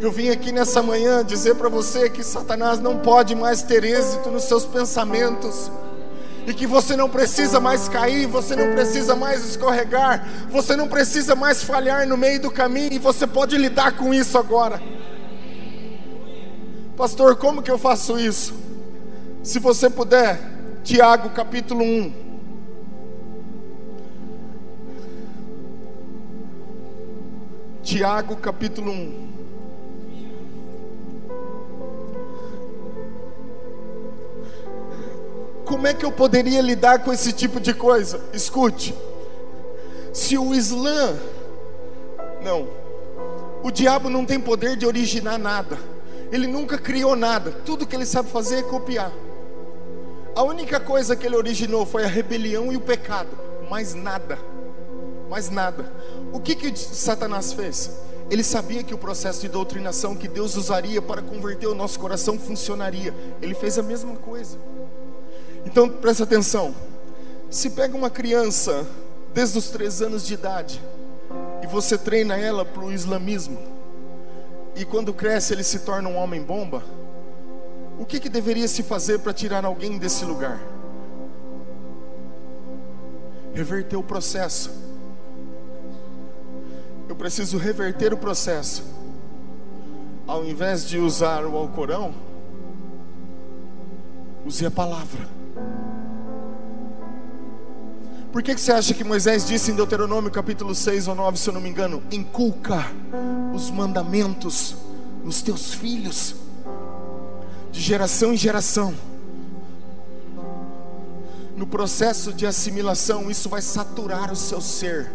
[0.00, 4.30] Eu vim aqui nessa manhã dizer para você que Satanás não pode mais ter êxito
[4.30, 5.70] nos seus pensamentos.
[6.46, 11.34] E que você não precisa mais cair, você não precisa mais escorregar, você não precisa
[11.34, 14.80] mais falhar no meio do caminho, e você pode lidar com isso agora.
[16.96, 18.54] Pastor, como que eu faço isso?
[19.42, 20.38] Se você puder,
[20.82, 22.24] Tiago capítulo 1.
[27.82, 29.43] Tiago capítulo 1.
[35.84, 38.18] Como é que eu poderia lidar com esse tipo de coisa?
[38.32, 38.94] Escute,
[40.14, 41.14] se o Islã,
[42.42, 42.66] não,
[43.62, 45.78] o diabo não tem poder de originar nada,
[46.32, 49.12] ele nunca criou nada, tudo que ele sabe fazer é copiar.
[50.34, 53.36] A única coisa que ele originou foi a rebelião e o pecado,
[53.68, 54.38] mais nada,
[55.28, 55.92] mais nada.
[56.32, 57.90] O que que Satanás fez?
[58.30, 62.38] Ele sabia que o processo de doutrinação que Deus usaria para converter o nosso coração
[62.38, 63.14] funcionaria.
[63.42, 64.56] Ele fez a mesma coisa.
[65.64, 66.74] Então presta atenção.
[67.50, 68.86] Se pega uma criança
[69.32, 70.80] desde os três anos de idade
[71.62, 73.58] e você treina ela para o islamismo,
[74.76, 76.82] e quando cresce ele se torna um homem bomba,
[77.98, 80.60] o que, que deveria se fazer para tirar alguém desse lugar?
[83.54, 84.70] Reverter o processo.
[87.08, 88.82] Eu preciso reverter o processo.
[90.26, 92.12] Ao invés de usar o Alcorão,
[94.44, 95.43] use a palavra.
[98.34, 101.48] Por que, que você acha que Moisés disse em Deuteronômio capítulo 6 ou 9, se
[101.48, 102.02] eu não me engano?
[102.10, 102.84] Inculca
[103.54, 104.74] os mandamentos
[105.22, 106.34] nos teus filhos,
[107.70, 108.92] de geração em geração.
[111.56, 115.12] No processo de assimilação, isso vai saturar o seu ser,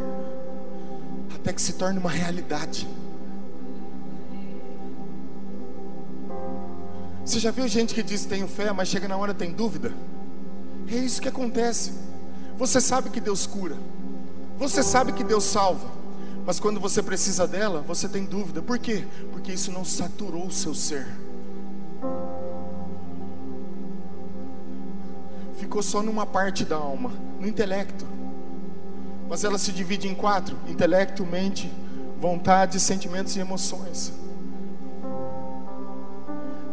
[1.35, 2.87] até que se torne uma realidade.
[7.25, 9.91] Você já viu gente que diz tenho fé, mas chega na hora tem dúvida?
[10.87, 12.07] É isso que acontece.
[12.59, 13.77] Você sabe que Deus cura,
[14.57, 15.87] você sabe que Deus salva,
[16.45, 18.61] mas quando você precisa dela, você tem dúvida.
[18.61, 19.07] Por quê?
[19.31, 21.07] Porque isso não saturou o seu ser.
[25.55, 28.05] Ficou só numa parte da alma, no intelecto.
[29.29, 31.71] Mas ela se divide em quatro: intelecto, mente,
[32.19, 34.11] vontade, sentimentos e emoções.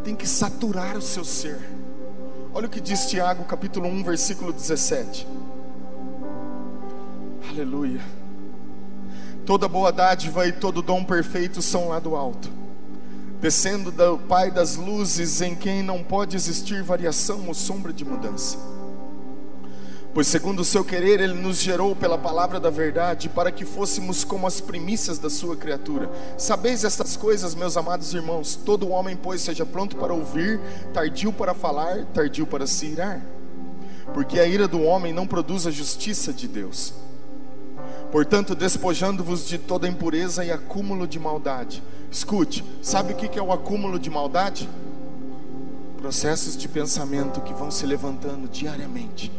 [0.02, 1.60] Tem que saturar o seu ser.
[2.52, 5.45] Olha o que diz Tiago, capítulo 1, versículo 17.
[7.50, 8.00] Aleluia.
[9.44, 12.50] Toda boa dádiva e todo dom perfeito são lá do alto,
[13.40, 18.58] descendo do Pai das luzes, em quem não pode existir variação ou sombra de mudança
[20.16, 24.24] Pois, segundo o seu querer, Ele nos gerou pela palavra da verdade, para que fôssemos
[24.24, 26.10] como as primícias da sua criatura.
[26.38, 30.58] Sabeis estas coisas, meus amados irmãos: todo homem, pois, seja pronto para ouvir,
[30.94, 33.20] tardio para falar, tardio para se irar.
[34.14, 36.94] Porque a ira do homem não produz a justiça de Deus.
[38.16, 41.82] Portanto, despojando-vos de toda impureza e acúmulo de maldade.
[42.10, 44.66] Escute, sabe o que é o acúmulo de maldade?
[45.98, 49.30] Processos de pensamento que vão se levantando diariamente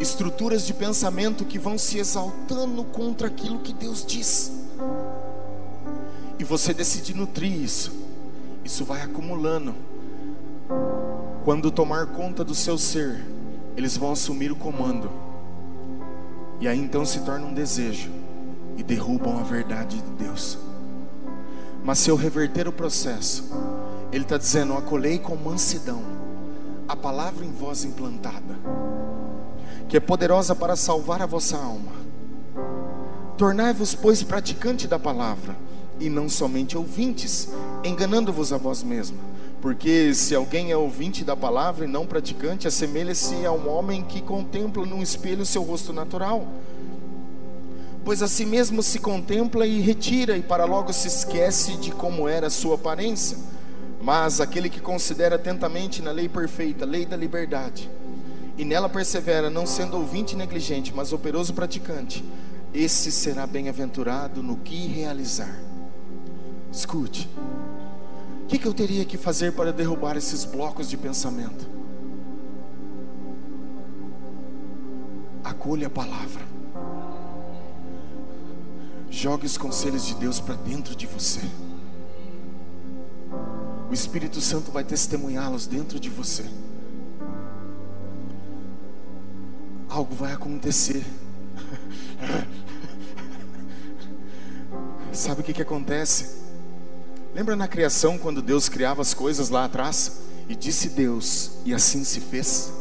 [0.00, 4.50] estruturas de pensamento que vão se exaltando contra aquilo que Deus diz.
[6.38, 7.92] E você decide nutrir isso.
[8.64, 9.74] Isso vai acumulando.
[11.44, 13.22] Quando tomar conta do seu ser,
[13.76, 15.31] eles vão assumir o comando.
[16.62, 18.10] E aí então se torna um desejo
[18.78, 20.56] e derrubam a verdade de Deus.
[21.84, 23.52] Mas se eu reverter o processo,
[24.10, 26.02] Ele está dizendo: acolhei com mansidão
[26.88, 28.56] a palavra em voz implantada
[29.92, 31.92] que é poderosa para salvar a vossa alma.
[33.36, 35.54] Tornai-vos, pois, praticante da palavra,
[36.00, 37.50] e não somente ouvintes,
[37.84, 39.20] enganando-vos a vós mesmos.
[39.62, 44.20] Porque se alguém é ouvinte da palavra e não praticante, assemelha-se a um homem que
[44.20, 46.48] contempla num espelho seu rosto natural.
[48.04, 52.28] Pois a si mesmo se contempla e retira, e para logo se esquece de como
[52.28, 53.38] era a sua aparência.
[54.02, 57.88] Mas aquele que considera atentamente na lei perfeita, lei da liberdade,
[58.58, 62.24] e nela persevera, não sendo ouvinte negligente, mas operoso praticante,
[62.74, 65.56] esse será bem-aventurado no que realizar.
[66.72, 67.30] Escute,
[68.52, 71.66] que, que eu teria que fazer para derrubar esses blocos de pensamento?
[75.42, 76.42] Acolha a palavra,
[79.08, 81.40] jogue os conselhos de Deus para dentro de você.
[83.88, 86.44] O Espírito Santo vai testemunhá-los dentro de você.
[89.88, 91.02] Algo vai acontecer.
[95.10, 96.41] Sabe o que, que acontece?
[97.34, 100.20] Lembra na criação, quando Deus criava as coisas lá atrás?
[100.48, 102.72] E disse Deus, e assim se fez.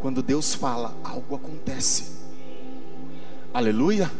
[0.00, 2.04] Quando Deus fala, algo acontece.
[3.52, 4.10] Aleluia.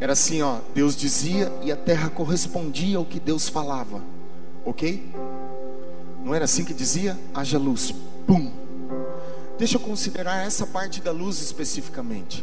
[0.00, 4.02] Era assim, ó, Deus dizia e a terra correspondia ao que Deus falava.
[4.64, 5.12] Ok?
[6.24, 7.18] Não era assim que dizia?
[7.34, 7.94] Haja luz.
[8.26, 8.50] Pum.
[9.58, 12.42] Deixa eu considerar essa parte da luz especificamente.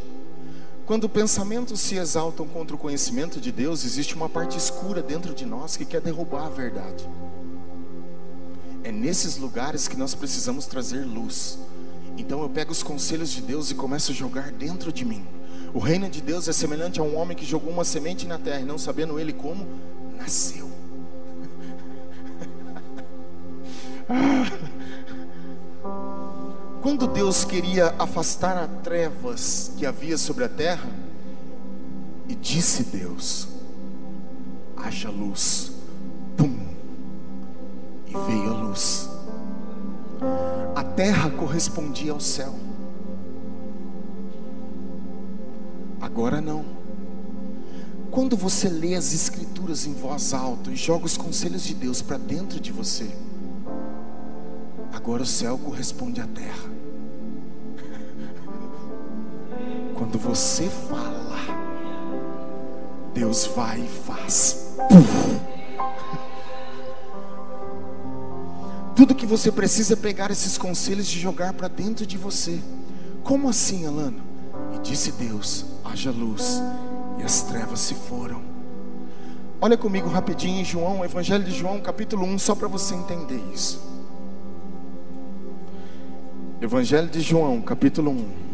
[0.90, 5.46] Quando pensamentos se exaltam contra o conhecimento de Deus, existe uma parte escura dentro de
[5.46, 7.08] nós que quer derrubar a verdade.
[8.84, 11.60] É nesses lugares que nós precisamos trazer luz.
[12.18, 15.28] Então eu pego os conselhos de Deus e começo a jogar dentro de mim.
[15.76, 18.62] O reino de Deus é semelhante a um homem que jogou uma semente na terra
[18.62, 19.68] e não sabendo ele como
[20.18, 20.72] nasceu.
[26.82, 30.90] Quando Deus queria afastar as trevas que havia sobre a terra,
[32.28, 33.48] e disse Deus:
[34.78, 35.72] haja luz,
[36.38, 36.58] pum,
[38.08, 39.10] e veio a luz.
[40.76, 42.56] A terra correspondia ao céu.
[46.00, 46.64] Agora não.
[48.10, 52.18] Quando você lê as Escrituras em voz alta e joga os conselhos de Deus para
[52.18, 53.10] dentro de você,
[54.94, 56.70] agora o céu corresponde à terra.
[59.96, 61.38] Quando você fala,
[63.14, 64.78] Deus vai e faz.
[68.96, 72.60] Tudo que você precisa é pegar esses conselhos e jogar para dentro de você.
[73.24, 74.22] Como assim, Alano?
[74.76, 76.62] E disse Deus: haja luz,
[77.18, 78.42] e as trevas se foram.
[79.62, 83.89] Olha comigo rapidinho em João, Evangelho de João, capítulo 1, só para você entender isso.
[86.62, 88.50] Evangelho de João, capítulo 1.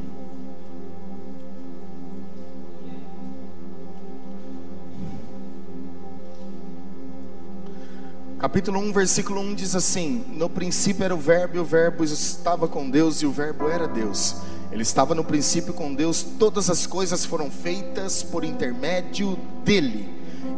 [8.38, 12.68] Capítulo 1, versículo 1 diz assim: No princípio era o Verbo, e o Verbo estava
[12.68, 14.36] com Deus, e o Verbo era Deus.
[14.72, 20.08] Ele estava no princípio com Deus, todas as coisas foram feitas por intermédio dele,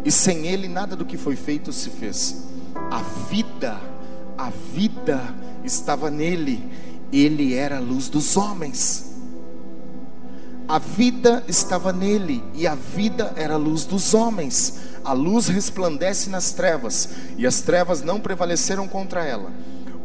[0.04, 2.46] e sem ele nada do que foi feito se fez.
[2.92, 3.80] A vida,
[4.38, 5.22] a vida
[5.64, 9.06] estava nele, ele era a luz dos homens.
[10.68, 16.30] A vida estava nele, e a vida era a luz dos homens a luz resplandece
[16.30, 19.54] nas trevas, e as trevas não prevaleceram contra ela.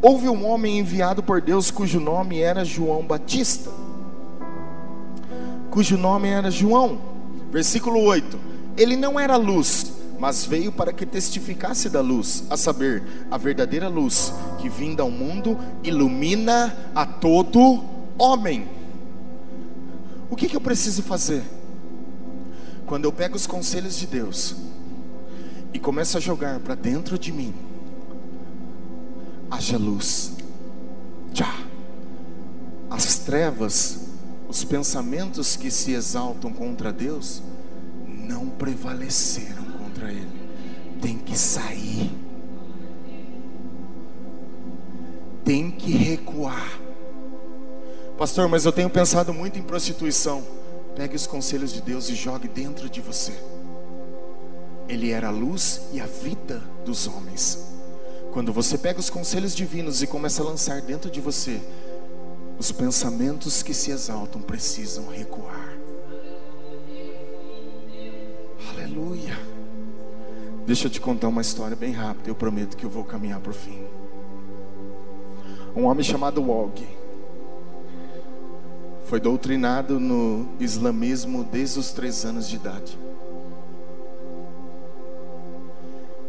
[0.01, 3.69] Houve um homem enviado por Deus cujo nome era João Batista.
[5.73, 7.01] Cujo nome era João.
[7.51, 8.39] Versículo 8.
[8.77, 9.92] Ele não era luz,
[10.23, 15.11] mas veio para que testificasse da luz, a saber, a verdadeira luz que vinda ao
[15.11, 17.83] mundo ilumina a todo
[18.17, 18.69] homem.
[20.31, 21.43] O que, que eu preciso fazer?
[22.87, 24.55] Quando eu pego os conselhos de Deus,
[25.75, 27.53] e começa a jogar para dentro de mim.
[29.51, 30.35] Haja luz.
[31.35, 31.53] Já.
[32.89, 33.99] As trevas,
[34.49, 37.43] os pensamentos que se exaltam contra Deus,
[38.07, 39.62] não prevaleceram
[40.03, 40.29] contra Ele.
[41.01, 42.11] Tem que sair.
[45.45, 46.81] Tem que recuar.
[48.19, 50.45] Pastor, mas eu tenho pensado muito em prostituição.
[50.97, 53.33] Pegue os conselhos de Deus e jogue dentro de você.
[54.89, 57.59] Ele era a luz e a vida dos homens.
[58.33, 61.61] Quando você pega os conselhos divinos e começa a lançar dentro de você,
[62.59, 65.77] os pensamentos que se exaltam precisam recuar.
[68.71, 69.52] Aleluia.
[70.67, 72.31] Deixa eu te contar uma história bem rápida.
[72.31, 73.83] Eu prometo que eu vou caminhar para o fim.
[75.75, 76.87] Um homem chamado Og
[79.05, 82.99] foi doutrinado no islamismo desde os três anos de idade.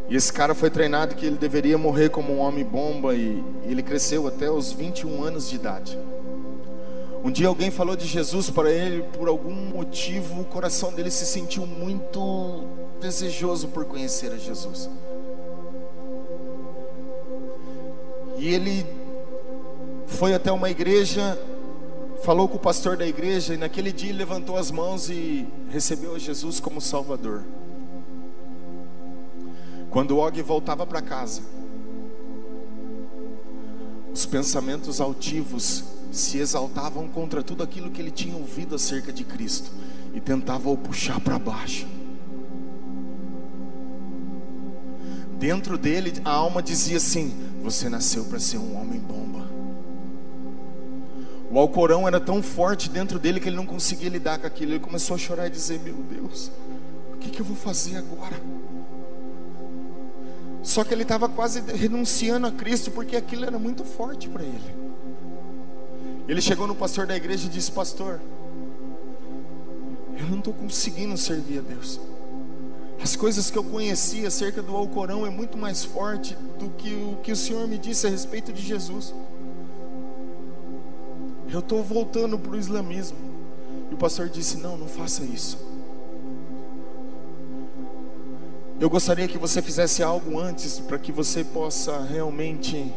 [0.08, 3.82] E esse cara foi treinado que ele deveria morrer como um homem bomba e ele
[3.82, 5.98] cresceu até os 21 anos de idade.
[7.24, 11.24] Um dia alguém falou de Jesus para ele, por algum motivo o coração dele se
[11.24, 12.64] sentiu muito
[13.00, 14.90] desejoso por conhecer a Jesus.
[18.36, 18.86] E ele
[20.06, 21.40] foi até uma igreja,
[22.22, 26.14] falou com o pastor da igreja, e naquele dia ele levantou as mãos e recebeu
[26.14, 27.42] a Jesus como Salvador.
[29.88, 31.40] Quando Og voltava para casa,
[34.12, 39.70] os pensamentos altivos se exaltavam contra tudo aquilo que ele tinha ouvido acerca de Cristo
[40.12, 41.86] e tentavam o puxar para baixo.
[45.38, 49.44] Dentro dele, a alma dizia assim: Você nasceu para ser um homem bomba.
[51.50, 54.72] O Alcorão era tão forte dentro dele que ele não conseguia lidar com aquilo.
[54.72, 56.50] Ele começou a chorar e dizer: Meu Deus,
[57.12, 58.40] o que, que eu vou fazer agora?
[60.62, 64.93] Só que ele estava quase renunciando a Cristo porque aquilo era muito forte para ele.
[66.26, 68.20] Ele chegou no pastor da igreja e disse: Pastor,
[70.18, 72.00] eu não estou conseguindo servir a Deus.
[73.02, 77.16] As coisas que eu conheci acerca do Alcorão é muito mais forte do que o
[77.22, 79.14] que o Senhor me disse a respeito de Jesus.
[81.52, 83.18] Eu estou voltando para o islamismo.
[83.90, 85.58] E o pastor disse: Não, não faça isso.
[88.80, 92.92] Eu gostaria que você fizesse algo antes para que você possa realmente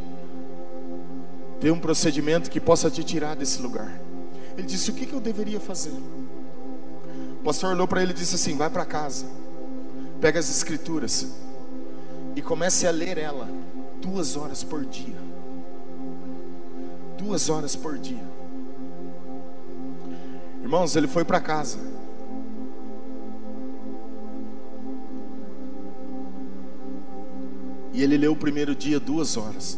[1.60, 4.00] ter um procedimento que possa te tirar desse lugar.
[4.58, 5.94] Ele disse: O que, que eu deveria fazer?
[7.40, 9.26] O pastor olhou para ele e disse assim: Vai para casa,
[10.20, 11.28] pega as escrituras
[12.36, 13.50] e comece a ler ela
[14.02, 15.18] duas horas por dia.
[17.18, 18.24] Duas horas por dia.
[20.62, 21.80] Irmãos, ele foi para casa.
[27.94, 29.78] E ele leu o primeiro dia duas horas.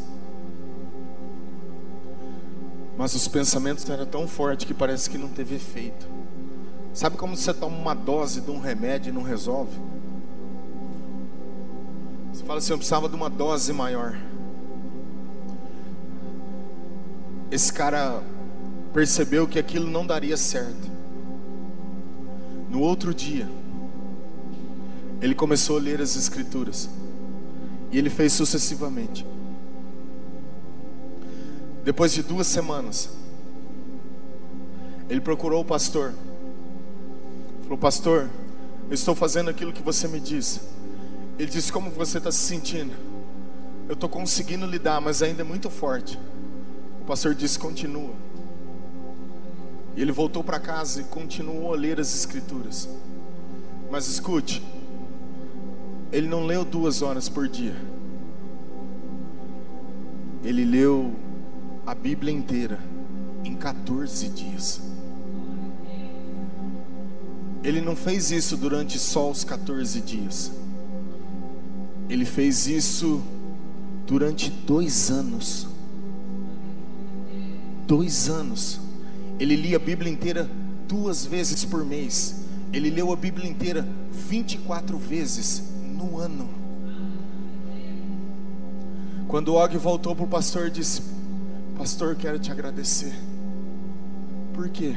[3.00, 6.06] Mas os pensamentos eram tão fortes que parece que não teve efeito.
[6.94, 9.72] Sabe como você toma uma dose de um remédio e não resolve?
[12.34, 14.20] Você fala assim, eu precisava de uma dose maior.
[17.50, 18.22] Esse cara
[18.94, 20.92] percebeu que aquilo não daria certo.
[22.70, 23.48] No outro dia,
[25.22, 26.90] ele começou a ler as Escrituras.
[27.94, 29.26] E ele fez sucessivamente.
[31.90, 33.10] Depois de duas semanas,
[35.10, 36.14] ele procurou o pastor.
[37.64, 38.30] Falou, pastor,
[38.88, 40.62] eu estou fazendo aquilo que você me disse.
[41.40, 42.94] Ele disse, como você está se sentindo?
[43.88, 46.20] Eu estou conseguindo lidar, mas ainda é muito forte.
[47.02, 48.14] O pastor disse, continua.
[49.96, 52.88] E ele voltou para casa e continuou a ler as escrituras.
[53.90, 54.64] Mas escute,
[56.12, 57.76] ele não leu duas horas por dia.
[60.44, 61.16] Ele leu
[61.90, 62.80] a Bíblia inteira
[63.44, 64.80] em 14 dias.
[67.64, 70.52] Ele não fez isso durante só os 14 dias.
[72.08, 73.24] Ele fez isso
[74.06, 75.68] durante dois anos.
[77.88, 78.80] Dois anos.
[79.40, 80.48] Ele lia a Bíblia inteira
[80.88, 82.44] duas vezes por mês.
[82.72, 85.64] Ele leu a Bíblia inteira 24 vezes
[85.98, 86.48] no ano.
[89.28, 91.19] Quando Og voltou para o pastor, disse:
[91.90, 93.12] Pastor, quero te agradecer.
[94.54, 94.96] Por quê?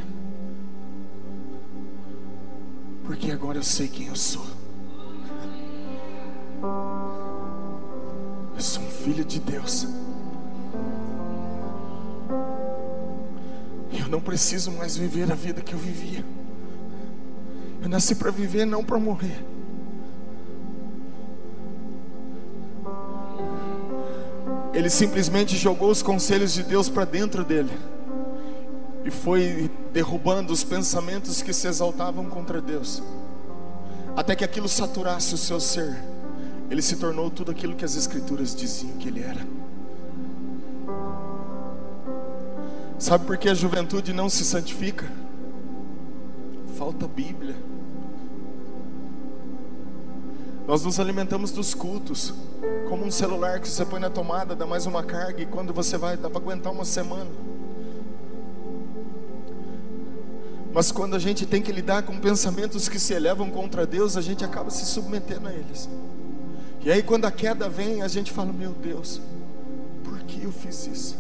[3.03, 4.45] Porque agora eu sei quem eu sou.
[8.55, 9.87] Eu sou um filho de Deus.
[13.99, 16.23] Eu não preciso mais viver a vida que eu vivia.
[17.81, 19.43] Eu nasci para viver, não para morrer.
[24.73, 27.71] Ele simplesmente jogou os conselhos de Deus para dentro dele
[29.05, 33.03] e foi derrubando os pensamentos que se exaltavam contra Deus,
[34.17, 35.97] até que aquilo saturasse o seu ser.
[36.71, 39.47] Ele se tornou tudo aquilo que as Escrituras diziam que ele era.
[42.99, 45.11] Sabe por que a juventude não se santifica?
[46.79, 47.72] Falta Bíblia.
[50.67, 52.33] Nós nos alimentamos dos cultos,
[52.89, 55.99] como um celular que você põe na tomada, dá mais uma carga e quando você
[55.99, 57.31] vai, dá para aguentar uma semana.
[60.73, 64.23] Mas quando a gente tem que lidar com pensamentos que se elevam contra Deus, a
[64.23, 65.89] gente acaba se submetendo a eles.
[66.85, 69.21] E aí quando a queda vem, a gente fala: "Meu Deus,
[70.03, 71.19] por que eu fiz isso?"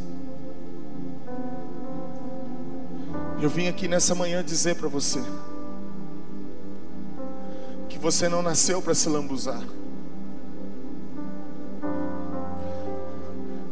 [3.40, 5.20] Eu vim aqui nessa manhã dizer para você,
[8.02, 9.62] você não nasceu para se lambuzar.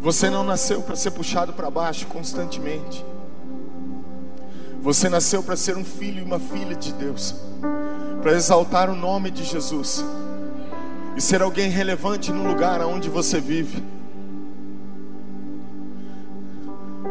[0.01, 3.05] Você não nasceu para ser puxado para baixo constantemente.
[4.81, 7.35] Você nasceu para ser um filho e uma filha de Deus,
[8.23, 10.05] para exaltar o nome de Jesus
[11.16, 13.82] e ser alguém relevante no lugar onde você vive.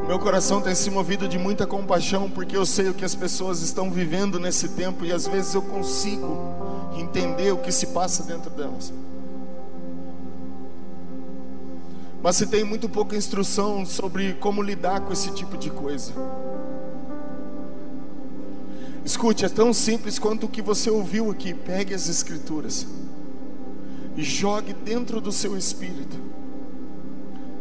[0.10, 3.62] Meu coração tem se movido de muita compaixão, porque eu sei o que as pessoas
[3.62, 6.36] estão vivendo nesse tempo e às vezes eu consigo
[6.98, 8.92] entender o que se passa dentro delas.
[12.24, 16.12] Mas se tem muito pouca instrução sobre como lidar com esse tipo de coisa.
[19.06, 21.54] Escute, é tão simples quanto o que você ouviu aqui.
[21.54, 22.88] Pegue as Escrituras
[24.18, 26.39] e jogue dentro do seu espírito.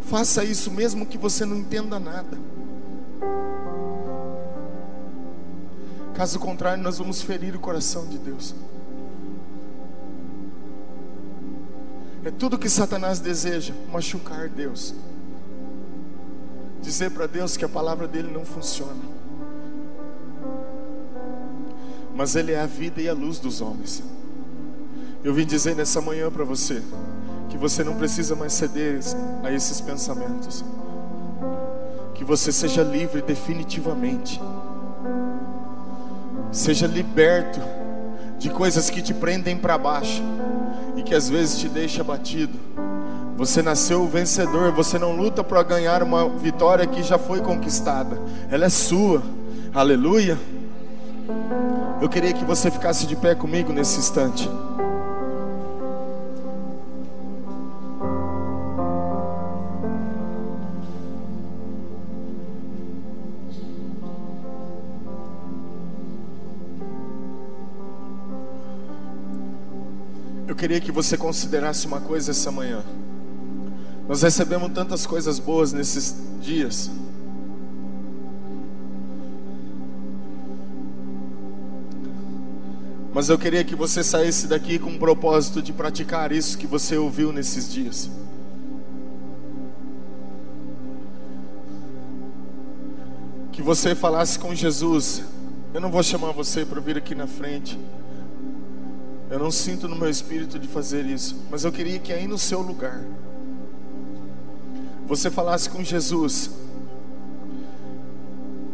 [0.08, 2.38] Faça isso mesmo que você não entenda nada.
[6.14, 8.54] Caso contrário, nós vamos ferir o coração de Deus.
[12.24, 14.94] É tudo que Satanás deseja, machucar Deus.
[16.80, 19.02] Dizer para Deus que a palavra dele não funciona.
[22.14, 24.02] Mas ele é a vida e a luz dos homens.
[25.22, 26.82] Eu vim dizer nessa manhã para você
[27.48, 29.00] que você não precisa mais ceder
[29.42, 30.64] a esses pensamentos.
[32.14, 34.40] Que você seja livre definitivamente.
[36.50, 37.60] Seja liberto
[38.38, 40.22] de coisas que te prendem para baixo
[40.96, 42.58] e que às vezes te deixa batido.
[43.36, 48.20] Você nasceu vencedor, você não luta para ganhar uma vitória que já foi conquistada.
[48.50, 49.22] Ela é sua.
[49.72, 50.36] Aleluia.
[52.00, 54.48] Eu queria que você ficasse de pé comigo nesse instante.
[70.58, 72.82] Queria que você considerasse uma coisa essa manhã.
[74.08, 76.90] Nós recebemos tantas coisas boas nesses dias.
[83.14, 86.96] Mas eu queria que você saísse daqui com o propósito de praticar isso que você
[86.96, 88.10] ouviu nesses dias.
[93.52, 95.22] Que você falasse com Jesus.
[95.72, 97.78] Eu não vou chamar você para vir aqui na frente.
[99.30, 102.38] Eu não sinto no meu espírito de fazer isso, mas eu queria que aí no
[102.38, 103.04] seu lugar
[105.06, 106.50] você falasse com Jesus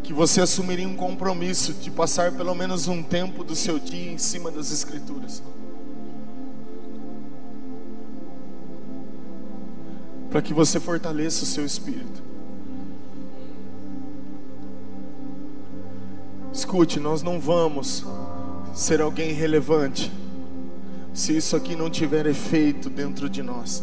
[0.01, 4.17] que você assumiria um compromisso de passar pelo menos um tempo do seu dia em
[4.17, 5.41] cima das Escrituras.
[10.29, 12.23] Para que você fortaleça o seu espírito.
[16.53, 18.05] Escute, nós não vamos
[18.73, 20.11] ser alguém relevante
[21.15, 23.81] se isso aqui não tiver efeito dentro de nós.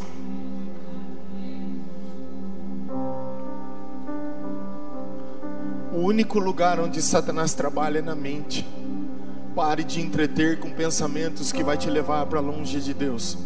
[5.90, 8.68] O único lugar onde Satanás trabalha é na mente.
[9.54, 13.38] Pare de entreter com pensamentos que vai te levar para longe de Deus.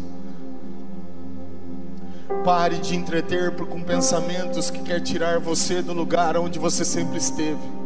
[2.43, 7.77] Pare de entreter com pensamentos que quer tirar você do lugar onde você sempre esteve.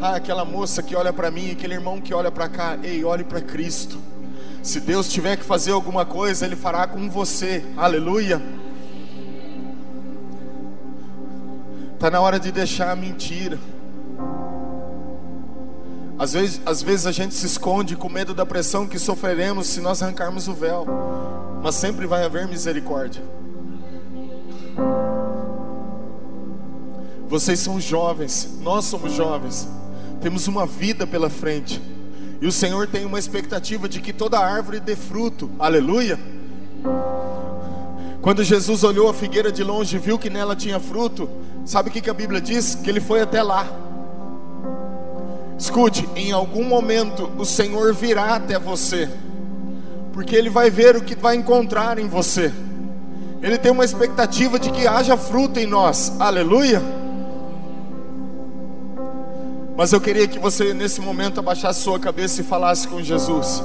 [0.00, 3.22] Ah, aquela moça que olha para mim, aquele irmão que olha para cá, ei, olhe
[3.22, 4.07] para Cristo.
[4.68, 7.64] Se Deus tiver que fazer alguma coisa, Ele fará com você.
[7.74, 8.38] Aleluia.
[11.94, 13.58] Está na hora de deixar a mentira.
[16.18, 19.80] Às vezes, às vezes a gente se esconde com medo da pressão que sofreremos se
[19.80, 20.86] nós arrancarmos o véu.
[21.62, 23.22] Mas sempre vai haver misericórdia.
[27.26, 29.66] Vocês são jovens, nós somos jovens.
[30.20, 31.80] Temos uma vida pela frente.
[32.40, 35.50] E o Senhor tem uma expectativa de que toda árvore dê fruto.
[35.58, 36.18] Aleluia.
[38.20, 41.28] Quando Jesus olhou a figueira de longe e viu que nela tinha fruto,
[41.64, 42.74] sabe o que, que a Bíblia diz?
[42.74, 43.66] Que ele foi até lá.
[45.58, 49.10] Escute, em algum momento o Senhor virá até você,
[50.12, 52.52] porque Ele vai ver o que vai encontrar em você.
[53.42, 56.12] Ele tem uma expectativa de que haja fruto em nós.
[56.20, 56.80] Aleluia.
[59.78, 63.62] Mas eu queria que você nesse momento abaixasse sua cabeça e falasse com Jesus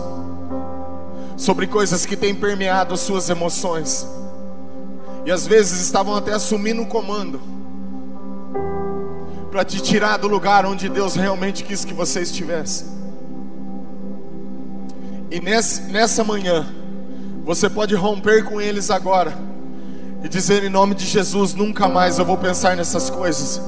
[1.35, 4.07] sobre coisas que têm permeado as suas emoções.
[5.25, 7.41] E às vezes estavam até assumindo o comando
[9.49, 12.85] para te tirar do lugar onde Deus realmente quis que você estivesse.
[15.31, 16.67] E nessa manhã,
[17.43, 19.35] você pode romper com eles agora
[20.23, 23.59] e dizer em nome de Jesus: nunca mais eu vou pensar nessas coisas.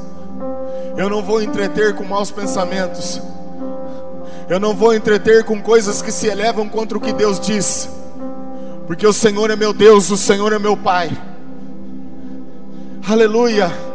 [0.98, 3.22] Eu não vou entreter com maus pensamentos.
[4.50, 7.90] Eu não vou entreter com coisas que se elevam contra o que Deus diz.
[8.88, 11.12] Porque o Senhor é meu Deus, o Senhor é meu Pai.
[13.08, 13.95] Aleluia.